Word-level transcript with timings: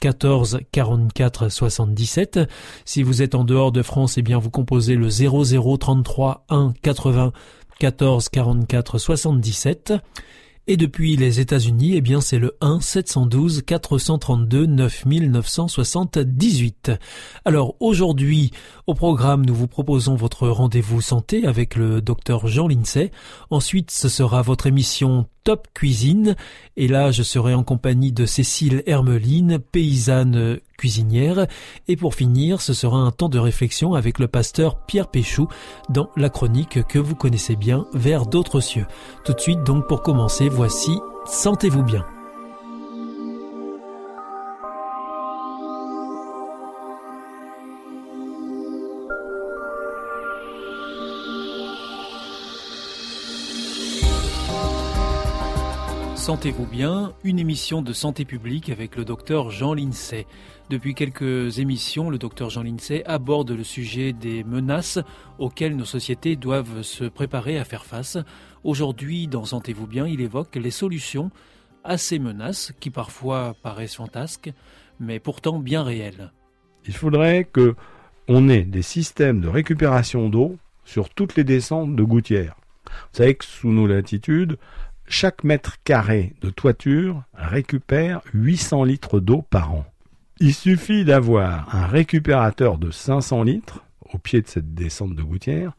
14 0.00 0.60
44 0.72 1.48
77. 1.48 2.40
Si 2.84 3.02
vous 3.02 3.22
êtes 3.22 3.34
en 3.34 3.44
dehors 3.44 3.72
de 3.72 3.82
France, 3.82 4.18
eh 4.18 4.22
bien 4.22 4.38
vous 4.38 4.50
composez 4.50 4.94
le 4.94 5.08
00 5.08 5.76
33 5.76 6.44
1 6.48 6.72
80 6.82 7.32
14 7.78 8.28
44 8.28 8.98
77. 8.98 9.94
Et 10.70 10.76
depuis 10.76 11.16
les 11.16 11.40
États-Unis, 11.40 11.92
eh 11.94 12.02
bien 12.02 12.20
c'est 12.20 12.38
le 12.38 12.54
1 12.60 12.82
712 12.82 13.62
432 13.66 14.66
9978. 14.66 16.92
Alors 17.46 17.74
aujourd'hui, 17.80 18.50
au 18.86 18.92
programme, 18.92 19.46
nous 19.46 19.54
vous 19.54 19.66
proposons 19.66 20.14
votre 20.14 20.46
rendez-vous 20.46 21.00
santé 21.00 21.46
avec 21.46 21.74
le 21.74 22.02
docteur 22.02 22.48
Jean 22.48 22.68
Lincey. 22.68 23.12
Ensuite, 23.48 23.90
ce 23.90 24.10
sera 24.10 24.42
votre 24.42 24.66
émission 24.66 25.24
Top 25.42 25.68
Cuisine. 25.72 26.36
Et 26.76 26.86
là, 26.86 27.12
je 27.12 27.22
serai 27.22 27.54
en 27.54 27.64
compagnie 27.64 28.12
de 28.12 28.26
Cécile 28.26 28.82
Hermeline, 28.86 29.58
paysanne 29.58 30.58
cuisinière. 30.78 31.46
Et 31.88 31.96
pour 31.96 32.14
finir, 32.14 32.62
ce 32.62 32.72
sera 32.72 32.96
un 32.96 33.10
temps 33.10 33.28
de 33.28 33.38
réflexion 33.38 33.92
avec 33.92 34.18
le 34.18 34.28
pasteur 34.28 34.86
Pierre 34.86 35.08
Péchou 35.08 35.48
dans 35.90 36.08
la 36.16 36.30
chronique 36.30 36.82
que 36.86 36.98
vous 36.98 37.14
connaissez 37.14 37.56
bien, 37.56 37.84
Vers 37.92 38.24
d'autres 38.24 38.60
cieux. 38.60 38.86
Tout 39.24 39.34
de 39.34 39.40
suite, 39.40 39.62
donc 39.64 39.86
pour 39.86 40.02
commencer, 40.02 40.48
voici 40.48 40.98
Sentez-vous 41.26 41.82
bien. 41.82 42.06
Sentez-vous 56.28 56.66
bien, 56.66 57.14
une 57.24 57.38
émission 57.38 57.80
de 57.80 57.94
santé 57.94 58.26
publique 58.26 58.68
avec 58.68 58.96
le 58.96 59.06
docteur 59.06 59.50
Jean 59.50 59.72
Lincey. 59.72 60.26
Depuis 60.68 60.94
quelques 60.94 61.58
émissions, 61.58 62.10
le 62.10 62.18
docteur 62.18 62.50
Jean 62.50 62.64
Lincey 62.64 63.02
aborde 63.06 63.50
le 63.50 63.64
sujet 63.64 64.12
des 64.12 64.44
menaces 64.44 64.98
auxquelles 65.38 65.74
nos 65.74 65.86
sociétés 65.86 66.36
doivent 66.36 66.82
se 66.82 67.04
préparer 67.04 67.58
à 67.58 67.64
faire 67.64 67.86
face. 67.86 68.18
Aujourd'hui, 68.62 69.26
dans 69.26 69.46
Sentez-vous 69.46 69.86
bien, 69.86 70.06
il 70.06 70.20
évoque 70.20 70.56
les 70.56 70.70
solutions 70.70 71.30
à 71.82 71.96
ces 71.96 72.18
menaces 72.18 72.74
qui 72.78 72.90
parfois 72.90 73.56
paraissent 73.62 73.96
fantasques, 73.96 74.52
mais 75.00 75.20
pourtant 75.20 75.58
bien 75.58 75.82
réelles. 75.82 76.34
Il 76.86 76.92
faudrait 76.92 77.44
que 77.44 77.74
on 78.28 78.50
ait 78.50 78.64
des 78.64 78.82
systèmes 78.82 79.40
de 79.40 79.48
récupération 79.48 80.28
d'eau 80.28 80.58
sur 80.84 81.08
toutes 81.08 81.36
les 81.36 81.44
descentes 81.44 81.96
de 81.96 82.02
gouttières. 82.02 82.54
Vous 82.84 83.18
savez 83.18 83.34
que 83.34 83.44
sous 83.44 83.70
nos 83.70 83.86
latitudes, 83.86 84.58
chaque 85.08 85.44
mètre 85.44 85.76
carré 85.84 86.34
de 86.42 86.50
toiture 86.50 87.24
récupère 87.34 88.20
800 88.34 88.84
litres 88.84 89.20
d'eau 89.20 89.42
par 89.42 89.72
an. 89.72 89.84
Il 90.40 90.54
suffit 90.54 91.04
d'avoir 91.04 91.74
un 91.74 91.86
récupérateur 91.86 92.78
de 92.78 92.90
500 92.90 93.42
litres 93.42 93.84
au 94.12 94.18
pied 94.18 94.40
de 94.40 94.46
cette 94.46 94.74
descente 94.74 95.14
de 95.14 95.22
gouttière. 95.22 95.72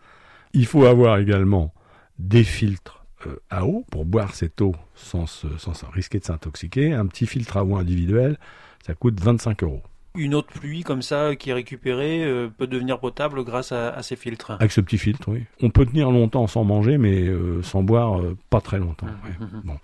Il 0.54 0.66
faut 0.66 0.86
avoir 0.86 1.18
également 1.18 1.74
des 2.18 2.44
filtres 2.44 3.06
euh, 3.28 3.38
à 3.50 3.66
eau 3.66 3.86
pour 3.92 4.06
boire 4.06 4.36
cette 4.36 4.62
eau 4.62 4.76
sans, 4.96 5.26
sans 5.26 5.90
risquer 5.94 6.20
de 6.20 6.26
s'intoxiquer. 6.26 6.94
Un 6.94 7.06
petit 7.06 7.26
filtre 7.26 7.58
à 7.58 7.64
eau 7.64 7.78
individuel, 7.78 8.38
ça 8.86 8.96
coûte 8.96 9.20
25 9.22 9.64
euros 9.64 9.84
une 10.20 10.36
autre 10.36 10.48
pluie 10.48 10.84
comme 10.84 11.02
ça 11.02 11.36
qui 11.36 11.50
est 11.50 11.54
récupérée 11.54 12.24
euh, 12.24 12.50
peut 12.50 12.68
devenir 12.68 13.00
potable 13.00 13.44
grâce 13.44 13.72
à, 13.72 14.02
ces 14.04 14.16
filtres. 14.16 14.52
Avec 14.52 14.72
ce 14.72 14.82
petit 14.82 14.98
filtre, 14.98 15.30
oui. 15.30 15.44
On 15.62 15.70
peut 15.70 15.86
tenir 15.86 16.12
longtemps 16.12 16.48
sans 16.48 16.64
manger, 16.64 16.98
mais 16.98 17.28
euh, 17.28 17.62
sans 17.64 17.84
boire 17.84 18.20
euh, 18.20 18.38
pas 18.50 18.62
très 18.62 18.80
longtemps. 18.80 19.08
Bon. 19.64 19.78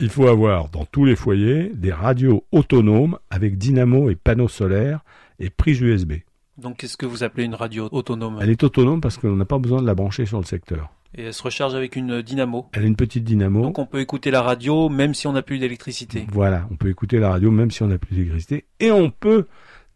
Il 0.00 0.08
faut 0.08 0.26
avoir 0.26 0.68
dans 0.70 0.84
tous 0.84 1.04
les 1.04 1.14
foyers 1.14 1.70
des 1.74 1.92
radios 1.92 2.44
autonomes 2.50 3.18
avec 3.30 3.58
dynamo 3.58 4.10
et 4.10 4.16
panneaux 4.16 4.48
solaires 4.48 5.00
et 5.38 5.50
prise 5.50 5.80
USB. 5.80 6.14
Donc 6.58 6.78
qu'est-ce 6.78 6.96
que 6.96 7.06
vous 7.06 7.22
appelez 7.22 7.44
une 7.44 7.54
radio 7.54 7.88
autonome? 7.92 8.38
Elle 8.40 8.50
est 8.50 8.62
autonome 8.64 9.00
parce 9.00 9.18
qu'on 9.18 9.36
n'a 9.36 9.44
pas 9.44 9.58
besoin 9.58 9.80
de 9.80 9.86
la 9.86 9.94
brancher 9.94 10.26
sur 10.26 10.38
le 10.38 10.44
secteur. 10.44 10.90
Et 11.16 11.22
elle 11.22 11.34
se 11.34 11.42
recharge 11.42 11.74
avec 11.74 11.94
une 11.94 12.22
dynamo? 12.22 12.66
Elle 12.72 12.84
a 12.84 12.86
une 12.86 12.96
petite 12.96 13.24
dynamo. 13.24 13.62
Donc 13.62 13.78
on 13.78 13.86
peut 13.86 14.00
écouter 14.00 14.30
la 14.30 14.42
radio 14.42 14.88
même 14.88 15.14
si 15.14 15.26
on 15.26 15.32
n'a 15.32 15.42
plus 15.42 15.58
d'électricité. 15.58 16.26
Voilà, 16.32 16.66
on 16.70 16.76
peut 16.76 16.88
écouter 16.88 17.18
la 17.18 17.30
radio 17.30 17.50
même 17.50 17.70
si 17.70 17.82
on 17.82 17.86
n'a 17.86 17.98
plus 17.98 18.16
d'électricité. 18.16 18.64
Et 18.80 18.90
on 18.90 19.10
peut 19.10 19.46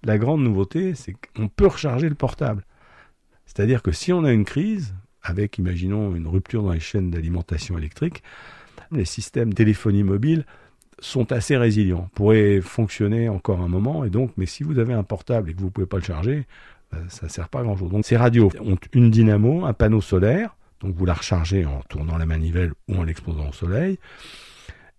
la 0.04 0.18
grande 0.18 0.42
nouveauté, 0.42 0.94
c'est 0.94 1.14
qu'on 1.36 1.48
peut 1.48 1.66
recharger 1.66 2.08
le 2.08 2.14
portable. 2.14 2.64
C'est-à-dire 3.46 3.82
que 3.82 3.92
si 3.92 4.12
on 4.12 4.24
a 4.24 4.32
une 4.32 4.44
crise, 4.44 4.94
avec, 5.22 5.58
imaginons, 5.58 6.14
une 6.14 6.26
rupture 6.26 6.62
dans 6.62 6.72
les 6.72 6.80
chaînes 6.80 7.10
d'alimentation 7.10 7.76
électrique, 7.78 8.22
les 8.92 9.04
systèmes 9.04 9.52
téléphonie 9.52 10.02
mobile 10.02 10.44
sont 11.00 11.32
assez 11.32 11.56
résilients, 11.56 12.08
pourraient 12.14 12.60
fonctionner 12.60 13.28
encore 13.28 13.60
un 13.60 13.68
moment, 13.68 14.04
et 14.04 14.10
donc, 14.10 14.32
mais 14.36 14.46
si 14.46 14.62
vous 14.62 14.78
avez 14.78 14.94
un 14.94 15.04
portable 15.04 15.50
et 15.50 15.54
que 15.54 15.60
vous 15.60 15.66
ne 15.66 15.70
pouvez 15.70 15.86
pas 15.86 15.98
le 15.98 16.02
charger, 16.02 16.46
euh, 16.94 16.98
ça 17.08 17.26
ne 17.26 17.30
sert 17.30 17.48
pas 17.48 17.62
grand-chose. 17.62 17.90
Donc 17.90 18.04
ces 18.04 18.16
radios 18.16 18.50
ont 18.60 18.78
une 18.92 19.10
dynamo, 19.10 19.64
un 19.64 19.72
panneau 19.72 20.00
solaire, 20.00 20.56
donc 20.80 20.94
vous 20.96 21.06
la 21.06 21.14
rechargez 21.14 21.64
en 21.66 21.80
tournant 21.88 22.16
la 22.16 22.26
manivelle 22.26 22.72
ou 22.88 22.96
en 22.96 23.04
l'exposant 23.04 23.48
au 23.48 23.52
soleil, 23.52 23.98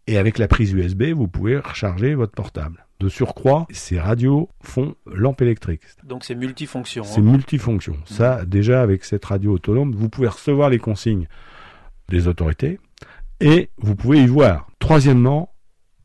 et 0.07 0.17
avec 0.17 0.37
la 0.37 0.47
prise 0.47 0.71
USB, 0.71 1.11
vous 1.13 1.27
pouvez 1.27 1.57
recharger 1.57 2.15
votre 2.15 2.33
portable. 2.33 2.85
De 2.99 3.07
surcroît, 3.07 3.65
ces 3.71 3.99
radios 3.99 4.49
font 4.61 4.95
lampe 5.05 5.41
électrique. 5.41 5.81
Donc 6.03 6.25
c'est 6.25 6.35
multifonction. 6.35 7.03
C'est 7.05 7.21
hein. 7.21 7.23
multifonction. 7.23 7.93
Mmh. 7.93 8.13
Ça, 8.13 8.45
déjà 8.45 8.81
avec 8.81 9.05
cette 9.05 9.23
radio 9.23 9.53
autonome, 9.53 9.93
vous 9.95 10.09
pouvez 10.09 10.27
recevoir 10.27 10.69
les 10.69 10.79
consignes 10.79 11.27
des 12.09 12.27
autorités 12.27 12.79
et 13.39 13.69
vous 13.77 13.95
pouvez 13.95 14.21
y 14.23 14.27
voir. 14.27 14.67
Troisièmement, 14.79 15.53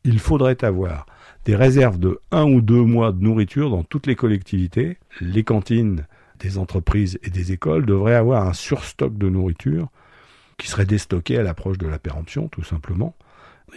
il 0.05 0.19
faudrait 0.19 0.63
avoir 0.63 1.05
des 1.45 1.55
réserves 1.55 1.99
de 1.99 2.19
un 2.31 2.45
ou 2.45 2.61
deux 2.61 2.81
mois 2.81 3.11
de 3.11 3.21
nourriture 3.21 3.69
dans 3.69 3.83
toutes 3.83 4.07
les 4.07 4.15
collectivités. 4.15 4.97
Les 5.19 5.43
cantines 5.43 6.05
des 6.39 6.57
entreprises 6.57 7.19
et 7.23 7.29
des 7.29 7.51
écoles 7.51 7.85
devraient 7.85 8.15
avoir 8.15 8.47
un 8.47 8.53
surstock 8.53 9.17
de 9.17 9.29
nourriture 9.29 9.89
qui 10.57 10.67
serait 10.67 10.85
déstocké 10.85 11.37
à 11.37 11.43
l'approche 11.43 11.77
de 11.77 11.87
la 11.87 11.99
péremption, 11.99 12.47
tout 12.47 12.63
simplement. 12.63 13.15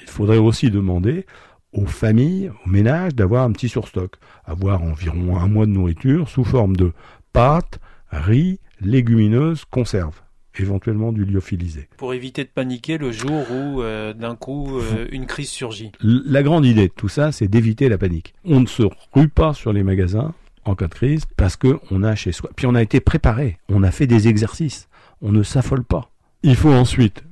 Il 0.00 0.08
faudrait 0.08 0.38
aussi 0.38 0.70
demander 0.70 1.26
aux 1.72 1.86
familles, 1.86 2.50
aux 2.64 2.68
ménages, 2.68 3.14
d'avoir 3.14 3.44
un 3.44 3.52
petit 3.52 3.68
surstock, 3.68 4.16
avoir 4.44 4.82
environ 4.82 5.36
un 5.38 5.48
mois 5.48 5.66
de 5.66 5.72
nourriture 5.72 6.28
sous 6.28 6.44
forme 6.44 6.76
de 6.76 6.92
pâtes, 7.32 7.78
riz, 8.10 8.58
légumineuses, 8.80 9.64
conserves 9.64 10.22
éventuellement 10.60 11.12
du 11.12 11.24
lyophilisé. 11.24 11.88
Pour 11.96 12.14
éviter 12.14 12.44
de 12.44 12.48
paniquer 12.48 12.98
le 12.98 13.12
jour 13.12 13.44
où 13.50 13.82
euh, 13.82 14.12
d'un 14.12 14.36
coup 14.36 14.78
euh, 14.78 15.06
une 15.12 15.26
crise 15.26 15.50
surgit. 15.50 15.92
La 16.00 16.42
grande 16.42 16.66
idée 16.66 16.88
de 16.88 16.92
tout 16.92 17.09
ça, 17.09 17.32
c'est 17.32 17.48
d'éviter 17.48 17.88
la 17.88 17.98
panique. 17.98 18.34
On 18.44 18.60
ne 18.60 18.66
se 18.66 18.82
rue 19.12 19.28
pas 19.28 19.54
sur 19.54 19.72
les 19.72 19.82
magasins 19.82 20.34
en 20.64 20.74
cas 20.74 20.88
de 20.88 20.94
crise 20.94 21.24
parce 21.36 21.56
que 21.56 21.78
on 21.91 22.03
a 22.03 22.14
chez 22.14 22.32
soi. 22.32 22.50
Puis 22.56 22.66
on 22.66 22.74
a 22.74 22.82
été 22.82 23.00
préparé, 23.00 23.59
on 23.68 23.82
a 23.82 23.91
fait 23.91 24.06
des 24.06 24.28
exercices, 24.28 24.88
on 25.22 25.32
ne 25.32 25.42
s'affole 25.42 25.84
pas. 25.84 26.10
Il 26.42 26.56
faut 26.56 26.72
ensuite 26.72 27.24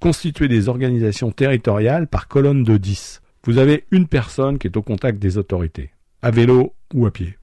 constituer 0.00 0.48
des 0.48 0.68
organisations 0.68 1.32
territoriales 1.32 2.06
par 2.06 2.28
colonne 2.28 2.62
de 2.62 2.76
10 2.76 3.20
vous 3.44 3.58
avez 3.58 3.84
une 3.90 4.06
personne 4.06 4.58
qui 4.58 4.66
est 4.66 4.76
au 4.76 4.82
contact 4.82 5.18
des 5.18 5.38
autorités, 5.38 5.90
à 6.22 6.30
vélo 6.30 6.74
ou 6.94 7.06
à 7.06 7.10
pied, 7.10 7.38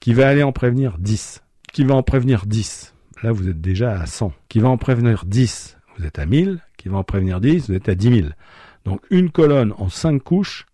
qui 0.00 0.14
va 0.14 0.28
aller 0.28 0.42
en 0.42 0.52
prévenir 0.52 0.96
10, 0.98 1.42
qui 1.72 1.84
va 1.84 1.94
en 1.94 2.02
prévenir 2.02 2.46
10. 2.46 2.94
Là, 3.22 3.32
vous 3.32 3.48
êtes 3.48 3.60
déjà 3.60 3.92
à 3.92 4.06
100. 4.06 4.32
Qui 4.48 4.60
va 4.60 4.68
en 4.68 4.76
prévenir 4.76 5.24
10, 5.26 5.78
vous 5.96 6.04
êtes 6.04 6.18
à 6.18 6.26
1000. 6.26 6.60
Qui 6.76 6.88
va 6.88 6.98
en 6.98 7.04
prévenir 7.04 7.40
10, 7.40 7.68
vous 7.68 7.74
êtes 7.74 7.88
à 7.88 7.94
10 7.94 8.16
000. 8.20 8.28
Donc 8.84 9.00
une 9.10 9.30
colonne 9.30 9.72
en 9.78 9.88
5 9.88 10.22
couches 10.22 10.66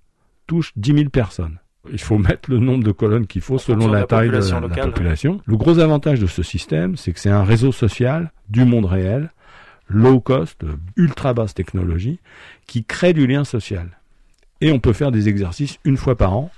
touche 0.47 0.73
10 0.77 0.95
000 0.95 1.11
personnes. 1.11 1.59
Il 1.93 2.01
faut 2.01 2.19
mettre 2.19 2.51
le 2.51 2.59
nombre 2.59 2.85
de 2.85 2.93
colonnes 2.93 3.27
qu'il 3.27 3.41
faut 3.41 3.59
selon 3.59 3.89
la, 3.89 4.05
taille 4.05 4.29
de 4.29 4.37
la, 4.37 4.87
population. 4.87 5.41
Le 5.47 5.57
gros 5.57 5.79
avantage 5.79 6.21
de 6.21 6.27
ce 6.27 6.43
système, 6.43 6.97
c'est 6.97 7.13
que 7.13 7.21
c'est 7.21 7.31
un 7.31 7.45
réseau 7.45 7.73
social 7.73 8.33
du 8.49 8.65
monde 8.65 8.85
réel, 8.85 9.31
low 9.89 10.21
cost, 10.21 10.63
ultra 10.97 11.33
basse 11.33 11.55
technologie, 11.55 12.21
qui 12.67 12.85
crée 12.85 13.13
du 13.13 13.27
lien 13.27 13.45
social. 13.45 14.00
Et 14.61 14.73
on 14.73 14.79
peut 14.79 14.93
faire 14.93 15.11
des 15.11 15.29
exercices 15.29 15.79
une 15.85 15.97
fois 15.97 16.17
par 16.17 16.35
an, 16.35 16.51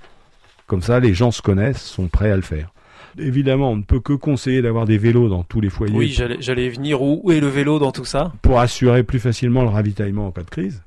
Comme 0.67 0.81
ça, 0.81 0.99
les 0.99 1.13
gens 1.13 1.31
se 1.31 1.41
connaissent, 1.41 1.81
sont 1.81 2.07
prêts 2.07 2.31
à 2.31 2.35
le 2.35 2.41
faire. 2.41 2.73
Évidemment, 3.17 3.71
on 3.71 3.77
ne 3.77 3.83
peut 3.83 3.99
que 3.99 4.13
conseiller 4.13 4.61
d'avoir 4.61 4.85
des 4.85 4.97
vélos 4.97 5.29
dans 5.29 5.43
tous 5.43 5.61
les 5.61 5.69
foyers. 5.69 5.95
Oui, 5.95 6.17
j'allais 6.39 6.69
venir. 6.69 7.01
Où, 7.01 7.31
est 7.31 7.39
le 7.39 7.47
vélo 7.47 7.79
dans 7.79 7.91
tout 7.91 8.05
ça? 8.05 8.31
Pour 8.41 8.59
assurer 8.59 9.03
plus 9.03 9.19
facilement 9.19 9.61
le 9.61 9.69
ravitaillement 9.69 10.27
en 10.27 10.31
cas 10.31 10.43
de 10.43 10.49
crise. 10.49 10.83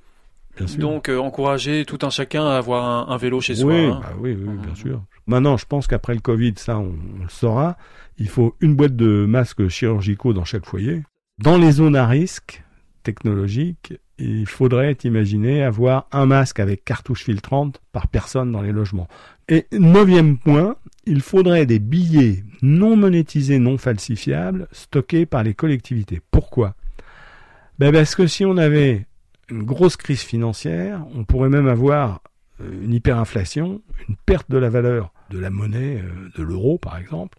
Bien 0.57 0.67
sûr. 0.67 0.81
Donc, 0.81 1.09
euh, 1.09 1.19
encourager 1.19 1.85
tout 1.85 1.99
un 2.03 2.11
chacun 2.11 2.47
à 2.47 2.57
avoir 2.57 3.11
un, 3.11 3.17
vélo 3.17 3.41
chez 3.41 3.55
soi. 3.55 3.75
Hein. 3.75 4.01
Bah 4.03 4.15
oui, 4.19 4.37
oui, 4.39 4.57
bien 4.57 4.75
sûr. 4.75 5.03
Maintenant, 5.27 5.57
je 5.57 5.67
pense 5.67 5.87
qu'après 5.87 6.15
le 6.15 6.21
Covid, 6.21 6.55
ça, 6.57 6.79
on, 6.79 6.95
le 7.23 7.29
saura. 7.29 7.77
Il 8.19 8.29
faut 8.29 8.57
une 8.61 8.75
boîte 8.75 8.97
de 8.97 9.27
masques 9.27 9.69
chirurgicaux 9.69 10.33
dans 10.33 10.45
chaque 10.45 10.65
foyer. 10.65 11.03
Dans 11.39 11.59
les 11.59 11.73
zones 11.73 11.97
à 11.97 12.07
risque 12.07 12.65
technologique, 13.03 13.95
il 14.19 14.47
faudrait 14.47 14.97
imaginer 15.05 15.63
avoir 15.63 16.09
un 16.13 16.27
masque 16.27 16.61
avec 16.61 16.85
cartouche 16.85 17.25
filtrante 17.25 17.83
par 17.93 18.09
personne 18.09 18.53
dans 18.53 18.63
les 18.63 18.73
logements. 18.73 19.09
Et 19.49 19.67
neuvième 19.73 20.39
point, 20.39 20.77
il 21.05 21.21
faudrait 21.21 21.67
des 21.67 21.79
billets 21.79 22.43
non 22.63 22.97
monétisés, 22.97 23.59
non 23.59 23.79
falsifiables, 23.79 24.69
stockés 24.73 25.27
par 25.27 25.43
les 25.43 25.55
collectivités. 25.55 26.21
Pourquoi? 26.31 26.75
Ben 27.79 27.93
Parce 27.93 28.15
que 28.15 28.27
si 28.27 28.45
on 28.45 28.57
avait 28.57 29.07
une 29.49 29.63
grosse 29.63 29.97
crise 29.97 30.23
financière, 30.23 31.05
on 31.15 31.25
pourrait 31.25 31.51
même 31.51 31.69
avoir 31.69 32.23
euh, 32.61 32.83
une 32.83 32.95
hyperinflation, 32.95 33.83
une 34.09 34.17
perte 34.25 34.51
de 34.51 34.59
la 34.59 34.71
valeur 34.71 35.13
de 35.31 35.39
la 35.39 35.51
monnaie, 35.51 36.03
euh, 36.03 36.31
de 36.37 36.43
l'euro 36.43 36.79
par 36.79 36.97
exemple, 36.97 37.39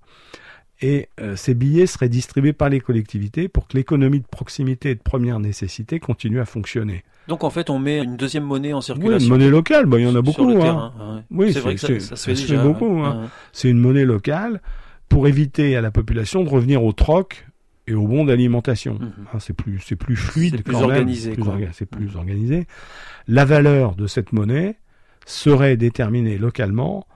et 0.81 1.09
euh, 1.19 1.35
ces 1.35 1.53
billets 1.53 1.87
seraient 1.87 2.09
distribués 2.09 2.53
par 2.53 2.69
les 2.69 2.79
collectivités 2.79 3.47
pour 3.47 3.67
que 3.67 3.77
l'économie 3.77 4.19
de 4.19 4.27
proximité 4.27 4.91
et 4.91 4.95
de 4.95 5.01
première 5.01 5.39
nécessité 5.39 5.99
continue 5.99 6.39
à 6.39 6.45
fonctionner. 6.45 7.03
Donc 7.27 7.43
en 7.43 7.49
fait, 7.49 7.69
on 7.69 7.79
met 7.79 8.03
une 8.03 8.15
deuxième 8.15 8.43
monnaie 8.43 8.73
en 8.73 8.81
circulation. 8.81 9.17
Oui, 9.17 9.23
une 9.23 9.29
monnaie 9.29 9.49
locale, 9.49 9.85
bah, 9.85 9.99
il 9.99 10.05
y 10.05 10.07
en 10.07 10.15
a 10.15 10.21
beaucoup. 10.21 10.49
Hein. 10.49 11.23
Oui, 11.31 11.51
c'est 11.51 11.59
vrai 11.59 11.75
que 11.75 11.99
ça, 11.99 12.15
se 12.15 12.35
fait, 12.35 12.57
beaucoup. 12.57 12.99
Hein. 12.99 13.29
C'est 13.51 13.69
une 13.69 13.79
monnaie 13.79 14.05
locale 14.05 14.61
pour 15.09 15.27
éviter 15.27 15.75
à 15.75 15.81
la 15.81 15.91
population 15.91 16.43
de 16.43 16.49
revenir 16.49 16.83
au 16.83 16.93
troc 16.93 17.47
et 17.87 17.93
au 17.93 18.07
bon 18.07 18.25
d'alimentation. 18.25 18.95
Mhm. 18.95 19.11
Hein, 19.33 19.39
c'est 19.39 19.53
plus, 19.53 19.79
c'est 19.79 19.95
plus 19.95 20.15
fluide, 20.15 20.57
c'est 20.57 20.63
plus 20.63 20.75
organisé. 20.75 21.35
c'est 21.73 21.85
plus 21.85 22.15
organisé. 22.15 22.67
La 23.27 23.45
valeur 23.45 23.95
de 23.95 24.07
cette 24.07 24.31
monnaie 24.31 24.77
serait 25.25 25.75
déterminée 25.75 26.37
localement 26.37 27.07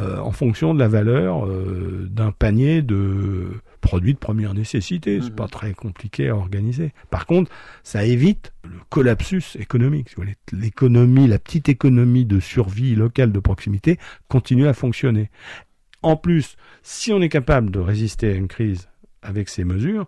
euh, 0.00 0.18
en 0.18 0.32
fonction 0.32 0.72
de 0.72 0.78
la 0.78 0.88
valeur 0.88 1.46
euh, 1.46 2.06
d'un 2.10 2.32
panier 2.32 2.80
de 2.80 3.48
produits 3.80 4.14
de 4.14 4.18
première 4.18 4.54
nécessité. 4.54 5.20
C'est 5.20 5.30
mhm. 5.30 5.36
pas 5.36 5.48
très 5.48 5.74
compliqué 5.74 6.28
à 6.28 6.36
organiser. 6.36 6.92
Par 7.10 7.26
contre, 7.26 7.50
ça 7.82 8.04
évite 8.04 8.52
le 8.64 8.78
collapsus 8.88 9.56
économique. 9.58 10.14
L'économie, 10.52 11.26
la 11.26 11.38
petite 11.38 11.68
économie 11.68 12.24
de 12.24 12.40
survie 12.40 12.94
locale 12.94 13.32
de 13.32 13.40
proximité 13.40 13.98
continue 14.28 14.66
à 14.66 14.72
fonctionner. 14.72 15.30
En 16.02 16.16
plus, 16.16 16.56
si 16.82 17.12
on 17.12 17.20
est 17.20 17.28
capable 17.28 17.70
de 17.70 17.78
résister 17.78 18.30
à 18.30 18.34
une 18.34 18.48
crise 18.48 18.88
avec 19.22 19.48
ces 19.48 19.64
mesures, 19.64 20.06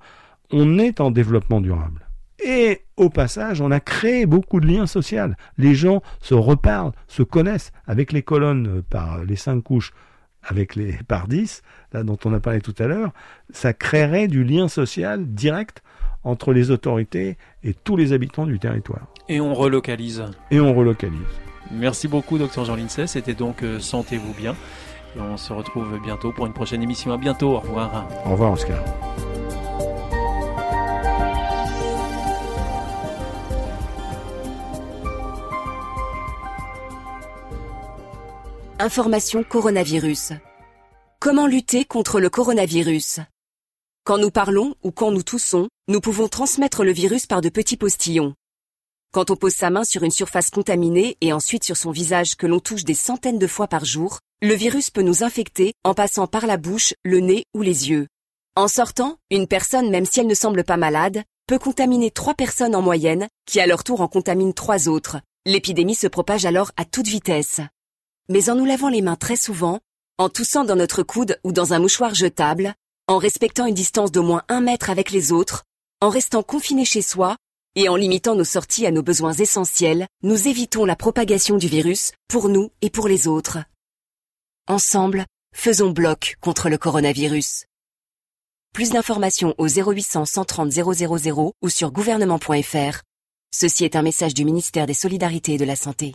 on 0.51 0.79
est 0.79 1.01
en 1.01 1.11
développement 1.11 1.61
durable. 1.61 2.09
Et 2.45 2.83
au 2.97 3.09
passage, 3.09 3.61
on 3.61 3.71
a 3.71 3.81
créé 3.81 4.27
beaucoup 4.27 4.61
de 4.61 4.67
liens 4.67 4.87
sociaux. 4.87 5.33
Les 5.59 5.75
gens 5.75 6.03
se 6.21 6.35
reparlent, 6.35 6.93
se 7.07 7.23
connaissent 7.23 7.73
avec 7.87 8.13
les 8.13 8.23
colonnes 8.23 8.79
euh, 8.79 8.83
par 8.89 9.25
les 9.25 9.37
cinq 9.37 9.63
couches, 9.63 9.93
avec 10.43 10.75
les 10.75 10.93
par 11.09 11.29
dix, 11.29 11.63
là 11.93 12.03
dont 12.03 12.19
on 12.25 12.33
a 12.33 12.41
parlé 12.41 12.61
tout 12.61 12.75
à 12.79 12.87
l'heure. 12.87 13.13
Ça 13.51 13.73
créerait 13.73 14.29
du 14.29 14.45
lien 14.45 14.69
social 14.69 15.27
direct 15.27 15.83
entre 16.25 16.53
les 16.53 16.71
autorités 16.71 17.37
et 17.65 17.75
tous 17.75 17.97
les 17.97 18.13
habitants 18.13 18.47
du 18.47 18.59
territoire. 18.59 19.07
Et 19.29 19.41
on 19.41 19.55
relocalise. 19.55 20.25
Et 20.51 20.61
on 20.61 20.75
relocalise. 20.75 21.21
Merci 21.71 22.09
beaucoup, 22.09 22.39
docteur 22.39 22.65
Jean 22.65 22.77
Lincey. 22.77 23.07
C'était 23.07 23.35
donc 23.35 23.63
euh, 23.63 23.81
Sentez-vous 23.81 24.35
bien. 24.35 24.55
Et 25.17 25.21
on 25.21 25.37
se 25.37 25.53
retrouve 25.53 26.01
bientôt 26.03 26.33
pour 26.33 26.47
une 26.47 26.53
prochaine 26.53 26.83
émission. 26.83 27.13
À 27.13 27.19
bientôt. 27.19 27.57
Au 27.57 27.61
revoir. 27.61 28.07
Au 28.25 28.31
revoir, 28.31 28.53
Oscar. 28.53 28.83
Information 38.83 39.45
coronavirus. 39.45 40.33
Comment 41.21 41.47
lutter 41.47 41.85
contre 41.85 42.19
le 42.19 42.29
coronavirus? 42.29 43.21
Quand 44.03 44.19
nous 44.19 44.33
parlons 44.33 44.75
ou 44.83 44.91
quand 44.91 45.13
nous 45.13 45.23
toussons, 45.23 45.69
nous 45.87 46.01
pouvons 46.01 46.27
transmettre 46.27 46.83
le 46.83 46.91
virus 46.91 47.27
par 47.27 47.43
de 47.43 47.49
petits 47.49 47.77
postillons. 47.77 48.35
Quand 49.13 49.31
on 49.31 49.37
pose 49.37 49.55
sa 49.55 49.71
main 49.71 49.85
sur 49.85 50.03
une 50.03 50.11
surface 50.11 50.51
contaminée 50.51 51.17
et 51.21 51.33
ensuite 51.33 51.63
sur 51.63 51.77
son 51.77 51.93
visage 51.93 52.35
que 52.35 52.49
l'on 52.49 52.59
touche 52.59 52.83
des 52.83 52.95
centaines 52.95 53.39
de 53.39 53.47
fois 53.47 53.69
par 53.69 53.85
jour, 53.85 54.19
le 54.41 54.55
virus 54.55 54.91
peut 54.91 55.03
nous 55.03 55.23
infecter 55.23 55.75
en 55.85 55.95
passant 55.95 56.27
par 56.27 56.49
la 56.49 56.57
bouche, 56.57 56.93
le 57.05 57.21
nez 57.21 57.45
ou 57.55 57.63
les 57.63 57.89
yeux. 57.89 58.09
En 58.57 58.67
sortant, 58.67 59.17
une 59.31 59.47
personne, 59.47 59.91
même 59.91 60.07
si 60.07 60.19
elle 60.19 60.27
ne 60.27 60.35
semble 60.35 60.65
pas 60.65 60.77
malade, 60.77 61.23
peut 61.47 61.61
contaminer 61.61 62.11
trois 62.11 62.35
personnes 62.35 62.75
en 62.75 62.83
moyenne, 62.83 63.29
qui 63.47 63.61
à 63.61 63.67
leur 63.69 63.85
tour 63.85 64.01
en 64.01 64.09
contaminent 64.09 64.53
trois 64.53 64.89
autres. 64.89 65.21
L'épidémie 65.47 65.95
se 65.95 66.09
propage 66.09 66.47
alors 66.47 66.73
à 66.77 66.85
toute 66.85 67.07
vitesse 67.07 67.61
mais 68.29 68.51
en 68.51 68.55
nous 68.55 68.65
lavant 68.65 68.89
les 68.89 69.03
mains 69.03 69.17
très 69.17 69.37
souvent, 69.37 69.81
en 70.19 70.29
toussant 70.29 70.65
dans 70.65 70.77
notre 70.77 71.03
coude 71.03 71.39
ou 71.45 71.53
dans 71.53 71.73
un 71.73 71.79
mouchoir 71.79 72.15
jetable, 72.15 72.75
en 73.09 73.19
respectant 73.19 73.67
une 73.67 73.75
distance 73.75 74.13
d'au 74.13 74.23
moins 74.23 74.43
un 74.49 74.61
mètre 74.61 74.91
avec 74.91 75.11
les 75.11 75.33
autres, 75.33 75.65
en 76.01 76.09
restant 76.09 76.43
confiné 76.43 76.85
chez 76.85 77.03
soi 77.03 77.37
et 77.75 77.89
en 77.89 77.97
limitant 77.97 78.35
nos 78.35 78.45
sorties 78.45 78.87
à 78.87 78.91
nos 78.91 79.03
besoins 79.03 79.33
essentiels, 79.33 80.07
nous 80.23 80.49
évitons 80.49 80.85
la 80.85 80.97
propagation 80.97 81.57
du 81.57 81.69
virus 81.69 82.13
pour 82.29 82.49
nous 82.49 82.71
et 82.83 82.91
pour 82.91 83.09
les 83.09 83.29
autres. 83.29 83.59
Ensemble, 84.69 85.25
faisons 85.55 85.91
bloc 85.91 86.37
contre 86.41 86.69
le 86.69 86.79
coronavirus. 86.79 87.67
Plus 88.73 88.91
d'informations 88.91 89.55
au 89.59 89.67
0800 89.69 90.25
130 90.25 90.73
000 90.73 91.55
ou 91.63 91.69
sur 91.69 91.93
gouvernement.fr. 91.93 93.03
Ceci 93.55 93.85
est 93.85 93.97
un 93.97 94.03
message 94.03 94.35
du 94.35 94.45
ministère 94.45 94.87
des 94.87 94.95
Solidarités 94.95 95.55
et 95.55 95.59
de 95.59 95.65
la 95.65 95.77
Santé. 95.77 96.15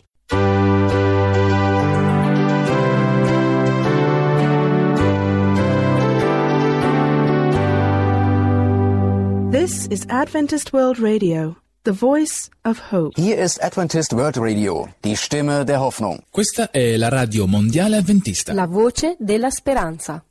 This 9.50 9.86
is 9.90 10.04
Adventist 10.10 10.74
World 10.74 10.98
Radio, 10.98 11.56
the 11.84 11.92
voice 11.92 12.50
of 12.66 12.78
hope. 12.92 13.14
Hier 13.16 13.38
ist 13.38 13.62
Adventist 13.62 14.12
World 14.12 14.36
Radio, 14.36 14.90
die 15.02 15.16
Stimme 15.16 15.64
der 15.64 15.80
Hoffnung. 15.80 16.20
Questa 16.30 16.70
è 16.70 16.98
la 16.98 17.08
radio 17.08 17.46
mondiale 17.46 17.96
adventista. 17.96 18.52
La 18.52 18.66
voce 18.66 19.16
della 19.18 19.48
speranza. 19.48 20.22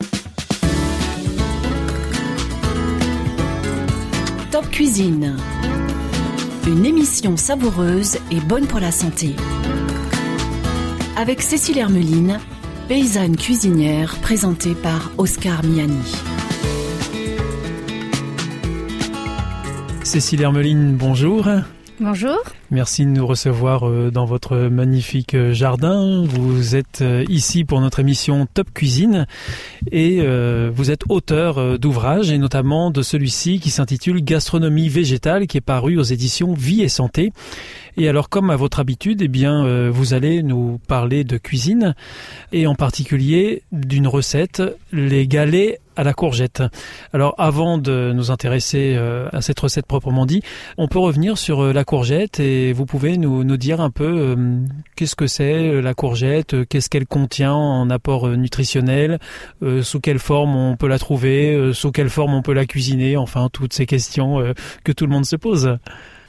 Top 4.51 4.69
Cuisine. 4.69 5.35
Une 6.67 6.85
émission 6.85 7.35
savoureuse 7.37 8.19
et 8.29 8.39
bonne 8.41 8.67
pour 8.67 8.79
la 8.79 8.91
santé. 8.91 9.35
Avec 11.15 11.41
Cécile 11.41 11.79
Hermeline, 11.79 12.39
paysanne 12.87 13.35
cuisinière 13.35 14.15
présentée 14.21 14.75
par 14.75 15.09
Oscar 15.17 15.63
Miani. 15.63 16.36
Cécile 20.07 20.41
Hermeline, 20.41 20.95
bonjour. 20.95 21.49
Bonjour. 21.99 22.37
Merci 22.71 23.05
de 23.05 23.09
nous 23.09 23.27
recevoir 23.27 23.89
euh, 23.89 24.09
dans 24.09 24.23
votre 24.23 24.55
magnifique 24.55 25.33
euh, 25.33 25.51
jardin. 25.51 26.23
Vous 26.23 26.77
êtes 26.77 27.01
euh, 27.01 27.25
ici 27.27 27.65
pour 27.65 27.81
notre 27.81 27.99
émission 27.99 28.47
Top 28.53 28.73
Cuisine 28.73 29.27
et 29.91 30.21
vous 30.71 30.91
êtes 30.91 31.01
auteur 31.09 31.77
d'ouvrages 31.77 32.31
et 32.31 32.37
notamment 32.37 32.89
de 32.89 33.01
celui-ci 33.01 33.59
qui 33.59 33.69
s'intitule 33.69 34.23
Gastronomie 34.23 34.87
végétale 34.87 35.45
qui 35.45 35.57
est 35.57 35.61
paru 35.61 35.97
aux 35.97 36.03
éditions 36.03 36.53
Vie 36.53 36.83
et 36.83 36.89
Santé. 36.89 37.33
Et 37.97 38.07
alors, 38.07 38.29
comme 38.29 38.49
à 38.49 38.55
votre 38.55 38.79
habitude, 38.79 39.21
eh 39.21 39.27
bien, 39.27 39.89
vous 39.89 40.13
allez 40.13 40.43
nous 40.43 40.79
parler 40.87 41.23
de 41.23 41.37
cuisine 41.37 41.95
et 42.51 42.67
en 42.67 42.75
particulier 42.75 43.63
d'une 43.71 44.07
recette, 44.07 44.61
les 44.91 45.27
galets 45.27 45.79
à 45.97 46.03
la 46.03 46.13
courgette. 46.13 46.63
Alors, 47.11 47.35
avant 47.37 47.77
de 47.77 48.13
nous 48.13 48.31
intéresser 48.31 48.95
euh, 48.95 49.27
à 49.33 49.41
cette 49.41 49.59
recette 49.59 49.85
proprement 49.85 50.25
dit, 50.25 50.41
on 50.77 50.87
peut 50.87 50.99
revenir 50.99 51.37
sur 51.37 51.61
euh, 51.61 51.73
la 51.73 51.83
courgette 51.83 52.39
et 52.39 52.71
vous 52.71 52.85
pouvez 52.85 53.17
nous, 53.17 53.43
nous 53.43 53.57
dire 53.57 53.81
un 53.81 53.89
peu 53.89 54.37
qu'est-ce 54.95 55.15
que 55.15 55.27
c'est 55.27 55.81
la 55.81 55.93
courgette, 55.93 56.67
qu'est-ce 56.67 56.89
qu'elle 56.89 57.07
contient 57.07 57.53
en 57.53 57.89
apport 57.89 58.27
nutritionnel, 58.29 59.19
sous 59.81 59.99
quelle 59.99 60.19
forme 60.19 60.55
on 60.55 60.75
peut 60.75 60.87
la 60.87 60.99
trouver, 60.99 61.71
sous 61.73 61.91
quelle 61.91 62.09
forme 62.09 62.33
on 62.33 62.41
peut 62.41 62.53
la 62.53 62.65
cuisiner, 62.65 63.17
enfin 63.17 63.49
toutes 63.51 63.73
ces 63.73 63.85
questions 63.85 64.53
que 64.83 64.91
tout 64.91 65.05
le 65.05 65.11
monde 65.11 65.25
se 65.25 65.35
pose. 65.35 65.77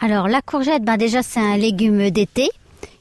Alors 0.01 0.29
la 0.29 0.41
courgette, 0.41 0.85
ben 0.85 0.97
déjà 0.97 1.23
c'est 1.23 1.41
un 1.41 1.57
légume 1.57 2.11
d'été. 2.11 2.49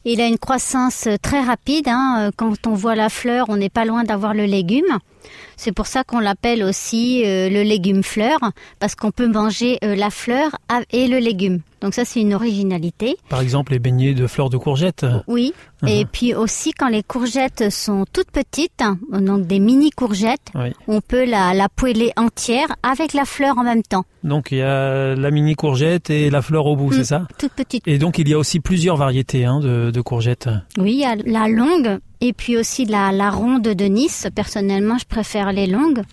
Il 0.06 0.22
a 0.22 0.28
une 0.28 0.38
croissance 0.38 1.08
très 1.22 1.42
rapide. 1.42 1.88
Hein. 1.88 2.32
Quand 2.36 2.66
on 2.66 2.74
voit 2.74 2.96
la 2.96 3.10
fleur, 3.10 3.48
on 3.50 3.58
n'est 3.58 3.70
pas 3.70 3.86
loin 3.86 4.04
d'avoir 4.04 4.34
le 4.34 4.46
légume. 4.46 5.00
C'est 5.56 5.72
pour 5.72 5.88
ça 5.88 6.04
qu'on 6.04 6.20
l'appelle 6.20 6.64
aussi 6.64 7.24
euh, 7.26 7.50
le 7.50 7.64
légume 7.64 8.04
fleur, 8.04 8.40
parce 8.80 8.96
qu'on 8.96 9.12
peut 9.12 9.28
manger 9.28 9.78
euh, 9.84 9.96
la 9.96 10.10
fleur 10.10 10.52
et 10.92 11.08
le 11.08 11.18
légume. 11.18 11.62
Donc 11.82 11.94
ça, 11.94 12.06
c'est 12.06 12.22
une 12.22 12.34
originalité. 12.34 13.18
Par 13.30 13.40
exemple, 13.42 13.72
les 13.72 13.80
beignets 13.80 14.16
de 14.16 14.26
fleurs 14.26 14.50
de 14.50 14.58
courgettes. 14.58 15.06
Oui. 15.28 15.54
Mhm. 15.84 15.90
Et 15.90 16.06
puis 16.12 16.34
aussi, 16.34 16.72
quand 16.72 16.88
les 16.88 17.04
courgettes 17.04 17.70
sont 17.70 18.06
toutes 18.12 18.32
petites, 18.32 18.82
hein, 18.82 18.98
donc 19.12 19.46
des 19.46 19.60
mini 19.60 19.92
courgettes, 19.92 20.48
Oui. 20.56 20.74
on 20.88 21.02
peut 21.02 21.24
la, 21.26 21.54
la 21.54 21.70
poêler 21.70 22.12
entière 22.18 22.68
avec 22.82 23.14
la 23.14 23.26
fleur 23.26 23.60
en 23.60 23.64
même 23.64 23.84
temps. 23.84 24.06
Donc 24.24 24.48
il 24.52 24.58
y 24.58 24.62
a 24.64 25.14
la 25.16 25.30
mini 25.32 25.54
courgette 25.56 26.10
et 26.10 26.32
la 26.32 26.42
fleur 26.42 26.66
au 26.66 26.76
bout, 26.76 26.90
Mm. 26.90 26.94
c'est 26.94 27.04
ça? 27.04 27.28
Toute 27.38 27.54
petite. 27.54 27.88
Et 27.88 28.00
donc 28.00 28.18
il 28.18 28.28
y 28.28 28.34
a 28.34 28.40
aussi 28.40 28.60
plusieurs 28.60 28.98
variétés 28.98 29.46
hein, 29.46 29.60
de, 29.60 29.92
de 29.92 30.02
courgettes. 30.02 30.50
Oui, 30.80 30.94
il 30.94 31.00
y 31.00 31.06
a 31.06 31.16
la 31.16 31.48
longue 31.48 32.00
et 32.22 32.34
puis 32.34 32.58
aussi 32.58 32.86
la, 32.86 33.12
la 33.12 33.30
ronde 33.30 33.64
de 33.64 33.86
Nice. 33.86 34.28
Personnellement, 34.34 34.98
je 34.98 35.06
préfère 35.06 35.52
les 35.52 35.68
longues. 35.68 36.04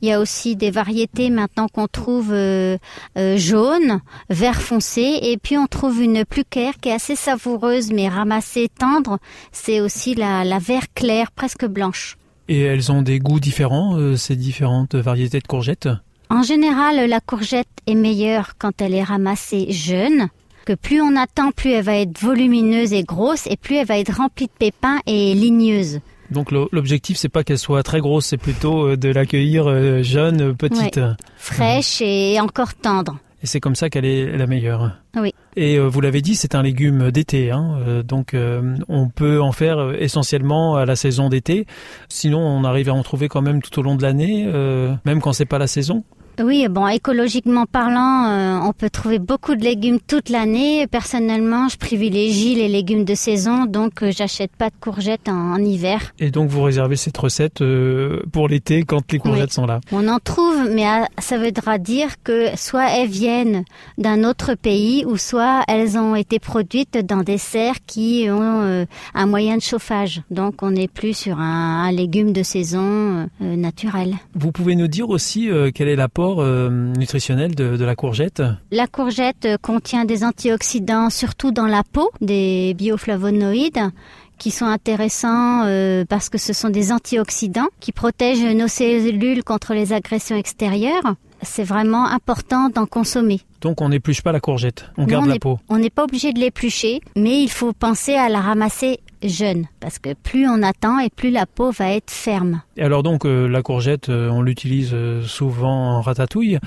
Il 0.00 0.08
y 0.08 0.12
a 0.12 0.20
aussi 0.20 0.56
des 0.56 0.72
variétés 0.72 1.30
maintenant 1.30 1.68
qu'on 1.68 1.86
trouve 1.86 2.32
euh, 2.32 2.76
euh, 3.16 3.36
jaune, 3.36 4.00
vert 4.30 4.60
foncé, 4.60 5.20
et 5.22 5.36
puis 5.36 5.56
on 5.56 5.66
trouve 5.66 6.02
une 6.02 6.24
plus 6.24 6.44
claire 6.44 6.74
qui 6.80 6.88
est 6.88 6.94
assez 6.94 7.14
savoureuse 7.14 7.92
mais 7.92 8.08
ramassée 8.08 8.68
tendre. 8.68 9.18
C'est 9.52 9.80
aussi 9.80 10.14
la, 10.14 10.44
la 10.44 10.58
vert 10.58 10.92
clair, 10.94 11.30
presque 11.30 11.66
blanche. 11.66 12.16
Et 12.48 12.62
elles 12.62 12.90
ont 12.90 13.02
des 13.02 13.20
goûts 13.20 13.38
différents, 13.38 13.96
euh, 13.96 14.16
ces 14.16 14.34
différentes 14.34 14.96
variétés 14.96 15.38
de 15.38 15.46
courgettes? 15.46 15.88
En 16.28 16.42
général, 16.42 17.08
la 17.08 17.20
courgette 17.20 17.68
est 17.86 17.94
meilleure 17.94 18.54
quand 18.58 18.80
elle 18.80 18.94
est 18.94 19.04
ramassée 19.04 19.70
jeune. 19.70 20.28
Que 20.66 20.74
plus 20.74 21.00
on 21.00 21.16
attend, 21.16 21.50
plus 21.50 21.70
elle 21.70 21.84
va 21.84 21.96
être 21.96 22.18
volumineuse 22.20 22.92
et 22.92 23.02
grosse, 23.02 23.46
et 23.48 23.56
plus 23.56 23.76
elle 23.76 23.86
va 23.86 23.98
être 23.98 24.14
remplie 24.16 24.46
de 24.46 24.52
pépins 24.58 25.00
et 25.06 25.34
ligneuse. 25.34 26.00
Donc 26.30 26.50
l'objectif 26.50 27.18
c'est 27.18 27.28
pas 27.28 27.44
qu'elle 27.44 27.58
soit 27.58 27.82
très 27.82 28.00
grosse, 28.00 28.26
c'est 28.26 28.38
plutôt 28.38 28.86
euh, 28.86 28.96
de 28.96 29.10
l'accueillir 29.10 29.68
euh, 29.68 30.02
jeune, 30.02 30.40
euh, 30.40 30.52
petite. 30.54 31.00
fraîche 31.36 32.00
et 32.00 32.40
encore 32.40 32.74
tendre. 32.74 33.18
Et 33.42 33.46
c'est 33.46 33.58
comme 33.58 33.74
ça 33.74 33.90
qu'elle 33.90 34.04
est 34.04 34.36
la 34.36 34.46
meilleure. 34.46 34.92
Oui. 35.16 35.34
Et 35.56 35.76
vous 35.76 36.00
l'avez 36.00 36.22
dit, 36.22 36.36
c'est 36.36 36.54
un 36.54 36.62
légume 36.62 37.10
d'été, 37.10 37.50
hein, 37.50 38.02
donc 38.06 38.34
euh, 38.34 38.76
on 38.88 39.08
peut 39.08 39.42
en 39.42 39.50
faire 39.50 39.94
essentiellement 39.98 40.76
à 40.76 40.86
la 40.86 40.94
saison 40.94 41.28
d'été. 41.28 41.66
Sinon, 42.08 42.38
on 42.38 42.62
arrive 42.62 42.88
à 42.88 42.94
en 42.94 43.02
trouver 43.02 43.26
quand 43.26 43.42
même 43.42 43.60
tout 43.60 43.76
au 43.80 43.82
long 43.82 43.96
de 43.96 44.02
l'année, 44.02 44.44
euh, 44.46 44.94
même 45.04 45.20
quand 45.20 45.32
c'est 45.32 45.44
pas 45.44 45.58
la 45.58 45.66
saison. 45.66 46.04
Oui, 46.40 46.66
bon, 46.68 46.86
écologiquement 46.88 47.66
parlant, 47.66 48.26
euh, 48.28 48.58
on 48.62 48.72
peut 48.72 48.88
trouver 48.88 49.18
beaucoup 49.18 49.54
de 49.54 49.62
légumes 49.62 49.98
toute 50.06 50.30
l'année. 50.30 50.86
Personnellement, 50.86 51.68
je 51.68 51.76
privilégie 51.76 52.54
les 52.54 52.68
légumes 52.68 53.04
de 53.04 53.14
saison, 53.14 53.66
donc 53.66 54.02
euh, 54.02 54.10
j'achète 54.16 54.50
pas 54.56 54.70
de 54.70 54.74
courgettes 54.80 55.28
en, 55.28 55.52
en 55.52 55.58
hiver. 55.58 56.12
Et 56.18 56.30
donc 56.30 56.48
vous 56.48 56.62
réservez 56.62 56.96
cette 56.96 57.18
recette 57.18 57.60
euh, 57.60 58.22
pour 58.32 58.48
l'été 58.48 58.82
quand 58.84 59.12
les 59.12 59.18
courgettes 59.18 59.48
Oui. 59.50 59.54
sont 59.54 59.66
là? 59.66 59.80
On 59.92 60.08
en 60.08 60.18
trouve, 60.18 60.68
mais 60.70 60.84
ah, 60.86 61.06
ça 61.18 61.38
voudra 61.38 61.76
dire 61.78 62.08
que 62.24 62.46
soit 62.56 62.88
elles 62.90 63.08
viennent 63.10 63.64
d'un 63.98 64.24
autre 64.24 64.54
pays, 64.54 65.04
ou 65.04 65.16
soit 65.18 65.62
elles 65.68 65.98
ont 65.98 66.14
été 66.16 66.38
produites 66.38 66.96
dans 67.06 67.22
des 67.22 67.38
serres 67.38 67.84
qui 67.86 68.26
ont 68.30 68.86
un 69.14 69.26
moyen 69.26 69.56
de 69.56 69.62
chauffage. 69.62 70.22
Donc 70.30 70.62
on 70.62 70.70
n'est 70.70 70.88
plus 70.88 71.14
sur 71.16 71.38
un, 71.38 71.84
un 71.84 71.92
légume 71.92 72.32
de 72.32 72.42
saison 72.42 73.28
naturel. 73.40 74.14
Vous 74.34 74.50
pouvez 74.50 74.76
nous 74.76 74.88
dire 74.88 75.10
aussi 75.10 75.50
euh, 75.50 75.70
quel 75.74 75.88
est 75.88 75.96
l'apport 75.96 76.21
euh, 76.22 76.70
nutritionnel 76.70 77.54
de, 77.54 77.76
de 77.76 77.84
la 77.84 77.94
courgette 77.94 78.42
La 78.70 78.86
courgette 78.86 79.44
euh, 79.44 79.56
contient 79.60 80.04
des 80.04 80.24
antioxydants, 80.24 81.10
surtout 81.10 81.52
dans 81.52 81.66
la 81.66 81.82
peau, 81.82 82.10
des 82.20 82.74
bioflavonoïdes 82.74 83.90
qui 84.38 84.50
sont 84.50 84.66
intéressants 84.66 85.62
euh, 85.66 86.04
parce 86.08 86.28
que 86.28 86.38
ce 86.38 86.52
sont 86.52 86.68
des 86.68 86.90
antioxydants 86.90 87.68
qui 87.80 87.92
protègent 87.92 88.54
nos 88.56 88.68
cellules 88.68 89.44
contre 89.44 89.72
les 89.74 89.92
agressions 89.92 90.36
extérieures. 90.36 91.14
C'est 91.42 91.64
vraiment 91.64 92.06
important 92.06 92.68
d'en 92.68 92.86
consommer. 92.86 93.40
Donc 93.60 93.80
on 93.80 93.88
n'épluche 93.88 94.22
pas 94.22 94.32
la 94.32 94.40
courgette, 94.40 94.90
on 94.96 95.04
garde 95.06 95.26
on 95.26 95.28
la 95.28 95.38
peau. 95.38 95.58
On 95.68 95.78
n'est 95.78 95.90
pas 95.90 96.04
obligé 96.04 96.32
de 96.32 96.40
l'éplucher, 96.40 97.00
mais 97.16 97.42
il 97.42 97.48
faut 97.50 97.72
penser 97.72 98.14
à 98.14 98.28
la 98.28 98.40
ramasser 98.40 99.00
jeune 99.28 99.66
parce 99.80 99.98
que 99.98 100.14
plus 100.14 100.46
on 100.48 100.62
attend 100.62 100.98
et 100.98 101.10
plus 101.10 101.30
la 101.30 101.46
peau 101.46 101.70
va 101.70 101.92
être 101.92 102.10
ferme. 102.10 102.62
Et 102.76 102.82
alors 102.82 103.02
donc 103.02 103.24
euh, 103.24 103.46
la 103.46 103.62
courgette, 103.62 104.08
euh, 104.08 104.28
on 104.30 104.42
l'utilise 104.42 104.90
euh, 104.92 105.22
souvent 105.22 105.96
en 105.96 106.00
ratatouille, 106.00 106.58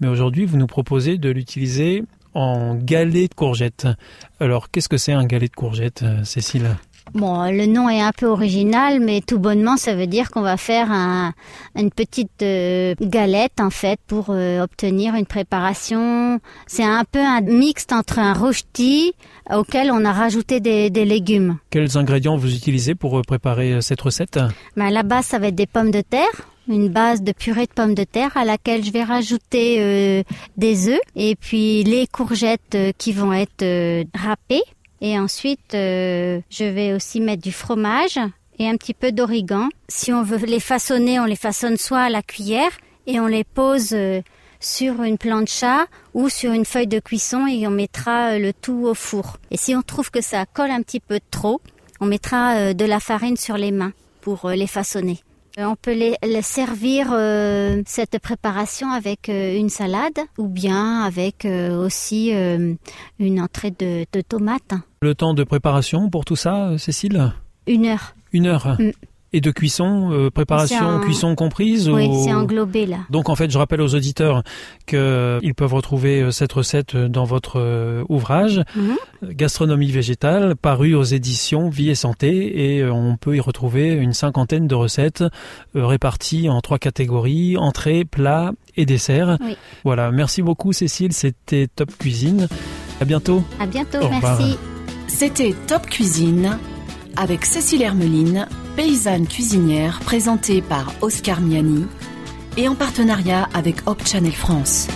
mais 0.00 0.08
aujourd'hui 0.08 0.44
vous 0.44 0.56
nous 0.56 0.66
proposez 0.66 1.18
de 1.18 1.30
l'utiliser 1.30 2.04
en 2.34 2.74
galet 2.74 3.28
de 3.28 3.34
courgette. 3.34 3.88
Alors 4.40 4.70
qu'est-ce 4.70 4.88
que 4.88 4.98
c'est 4.98 5.12
un 5.12 5.24
galet 5.24 5.48
de 5.48 5.54
courgette, 5.54 6.04
Cécile? 6.24 6.76
Bon, 7.14 7.50
le 7.50 7.66
nom 7.66 7.88
est 7.88 8.00
un 8.00 8.12
peu 8.12 8.26
original, 8.26 9.00
mais 9.00 9.20
tout 9.20 9.38
bonnement, 9.38 9.76
ça 9.76 9.94
veut 9.94 10.06
dire 10.06 10.30
qu'on 10.30 10.42
va 10.42 10.56
faire 10.56 10.92
un- 10.92 11.32
une 11.74 11.90
petite 11.90 12.42
euh, 12.42 12.94
galette 13.00 13.60
en 13.60 13.70
fait 13.70 13.98
pour 14.06 14.26
euh, 14.30 14.62
obtenir 14.62 15.14
une 15.14 15.26
préparation. 15.26 16.38
C'est 16.66 16.84
un 16.84 17.04
peu 17.10 17.18
un 17.20 17.40
mixte 17.40 17.92
entre 17.92 18.18
un 18.18 18.34
rôti 18.34 19.12
auquel 19.50 19.90
on 19.90 20.04
a 20.04 20.12
rajouté 20.12 20.60
des, 20.60 20.90
des 20.90 21.04
légumes. 21.04 21.58
Quels 21.70 21.96
ingrédients 21.96 22.36
vous 22.36 22.54
utilisez 22.54 22.94
pour 22.94 23.18
euh, 23.18 23.22
préparer 23.22 23.72
euh, 23.72 23.80
cette 23.80 24.00
recette? 24.00 24.38
Mais 24.76 24.84
à 24.86 24.90
la 24.90 25.02
base, 25.02 25.26
ça 25.26 25.38
va 25.38 25.48
être 25.48 25.54
des 25.54 25.66
pommes 25.66 25.90
de 25.90 26.02
terre, 26.02 26.28
une 26.68 26.88
base 26.88 27.22
de 27.22 27.32
purée 27.32 27.66
de 27.66 27.72
pommes 27.72 27.94
de 27.94 28.04
terre 28.04 28.36
à 28.36 28.44
laquelle 28.44 28.84
je 28.84 28.92
vais 28.92 29.02
rajouter 29.04 29.76
euh, 29.80 30.22
des 30.56 30.88
œufs 30.88 31.00
et 31.16 31.34
puis 31.34 31.82
les 31.84 32.06
courgettes 32.06 32.74
euh, 32.74 32.92
qui 32.98 33.12
vont 33.12 33.32
être 33.32 33.62
euh, 33.62 34.04
râpées. 34.14 34.62
Et 35.00 35.18
ensuite, 35.18 35.74
euh, 35.74 36.40
je 36.50 36.64
vais 36.64 36.92
aussi 36.92 37.20
mettre 37.20 37.42
du 37.42 37.52
fromage 37.52 38.18
et 38.58 38.68
un 38.68 38.76
petit 38.76 38.94
peu 38.94 39.12
d'origan. 39.12 39.68
Si 39.88 40.12
on 40.12 40.22
veut 40.22 40.38
les 40.38 40.60
façonner, 40.60 41.20
on 41.20 41.24
les 41.24 41.36
façonne 41.36 41.76
soit 41.76 42.00
à 42.00 42.10
la 42.10 42.22
cuillère 42.22 42.72
et 43.06 43.20
on 43.20 43.26
les 43.26 43.44
pose 43.44 43.90
euh, 43.92 44.20
sur 44.60 45.02
une 45.02 45.18
plancha 45.18 45.86
ou 46.14 46.28
sur 46.28 46.52
une 46.52 46.64
feuille 46.64 46.86
de 46.86 46.98
cuisson 46.98 47.46
et 47.46 47.66
on 47.66 47.70
mettra 47.70 48.32
euh, 48.32 48.38
le 48.38 48.52
tout 48.52 48.86
au 48.86 48.94
four. 48.94 49.38
Et 49.50 49.56
si 49.56 49.74
on 49.74 49.82
trouve 49.82 50.10
que 50.10 50.20
ça 50.20 50.46
colle 50.46 50.70
un 50.70 50.82
petit 50.82 51.00
peu 51.00 51.20
trop, 51.30 51.60
on 52.00 52.06
mettra 52.06 52.56
euh, 52.56 52.72
de 52.74 52.84
la 52.84 53.00
farine 53.00 53.36
sur 53.36 53.56
les 53.56 53.70
mains 53.70 53.92
pour 54.20 54.50
les 54.50 54.66
façonner. 54.66 55.20
Euh, 55.58 55.64
On 55.66 55.76
peut 55.76 55.92
les, 55.92 56.14
les 56.22 56.42
servir 56.42 57.08
euh, 57.12 57.82
cette 57.86 58.18
préparation 58.20 58.90
avec 58.90 59.28
euh, 59.28 59.56
une 59.56 59.68
salade 59.68 60.18
ou 60.38 60.46
bien 60.46 61.02
avec 61.02 61.44
euh, 61.44 61.84
aussi 61.84 62.32
euh, 62.32 62.74
une 63.18 63.40
entrée 63.40 63.72
de, 63.72 64.06
de 64.12 64.20
tomates. 64.20 64.74
Le 65.02 65.14
temps 65.14 65.34
de 65.34 65.44
préparation 65.44 66.10
pour 66.10 66.24
tout 66.24 66.36
ça, 66.36 66.78
Cécile? 66.78 67.32
Une 67.66 67.86
heure. 67.86 68.14
Une 68.32 68.46
heure. 68.46 68.76
Mm. 68.78 68.90
Et 69.34 69.42
de 69.42 69.50
cuisson, 69.50 70.10
euh, 70.12 70.30
préparation, 70.30 71.00
cuisson 71.00 71.34
comprise 71.34 71.88
Oui, 71.90 72.06
ou- 72.08 72.24
c'est 72.24 72.32
englobé 72.32 72.86
là. 72.86 72.96
Donc 73.10 73.28
en 73.28 73.34
fait, 73.34 73.50
je 73.50 73.58
rappelle 73.58 73.82
aux 73.82 73.94
auditeurs 73.94 74.42
qu'ils 74.86 75.54
peuvent 75.54 75.74
retrouver 75.74 76.22
euh, 76.22 76.30
cette 76.30 76.52
recette 76.52 76.96
dans 76.96 77.24
votre 77.24 77.60
euh, 77.60 78.04
ouvrage 78.08 78.62
Mhm. 78.74 78.96
euh, 79.24 79.26
Gastronomie 79.32 79.90
végétale, 79.90 80.56
paru 80.56 80.94
aux 80.94 81.02
éditions 81.02 81.68
Vie 81.68 81.90
et 81.90 81.94
Santé, 81.94 82.76
et 82.76 82.80
euh, 82.80 82.90
on 82.92 83.16
peut 83.16 83.36
y 83.36 83.40
retrouver 83.40 83.92
une 83.92 84.14
cinquantaine 84.14 84.66
de 84.66 84.74
recettes 84.74 85.22
euh, 85.76 85.84
réparties 85.86 86.48
en 86.48 86.60
trois 86.62 86.78
catégories 86.78 87.56
entrée, 87.58 88.04
plat 88.06 88.52
et 88.76 88.86
dessert. 88.86 89.36
Oui. 89.40 89.56
Voilà, 89.84 90.10
merci 90.10 90.40
beaucoup 90.40 90.72
Cécile, 90.72 91.12
c'était 91.12 91.66
Top 91.66 91.90
Cuisine. 91.98 92.48
À 93.00 93.04
bientôt. 93.04 93.44
À 93.60 93.66
bientôt, 93.66 93.98
Au 94.00 94.08
merci. 94.08 94.56
C'était 95.06 95.54
Top 95.66 95.86
Cuisine 95.86 96.58
avec 97.16 97.44
Cécile 97.44 97.82
Hermeline, 97.82 98.46
paysanne 98.78 99.26
cuisinière 99.26 99.98
présentée 99.98 100.62
par 100.62 100.92
Oscar 101.00 101.40
Miani 101.40 101.88
et 102.56 102.68
en 102.68 102.76
partenariat 102.76 103.48
avec 103.52 103.78
Hop 103.88 104.06
Channel 104.06 104.30
France. 104.30 104.86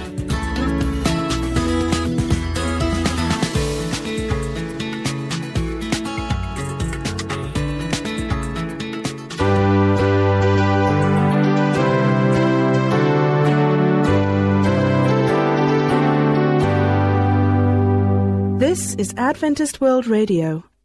This 18.60 18.94
is 18.96 19.12
Adventist 19.16 19.80
World 19.80 20.06
Radio, 20.06 20.62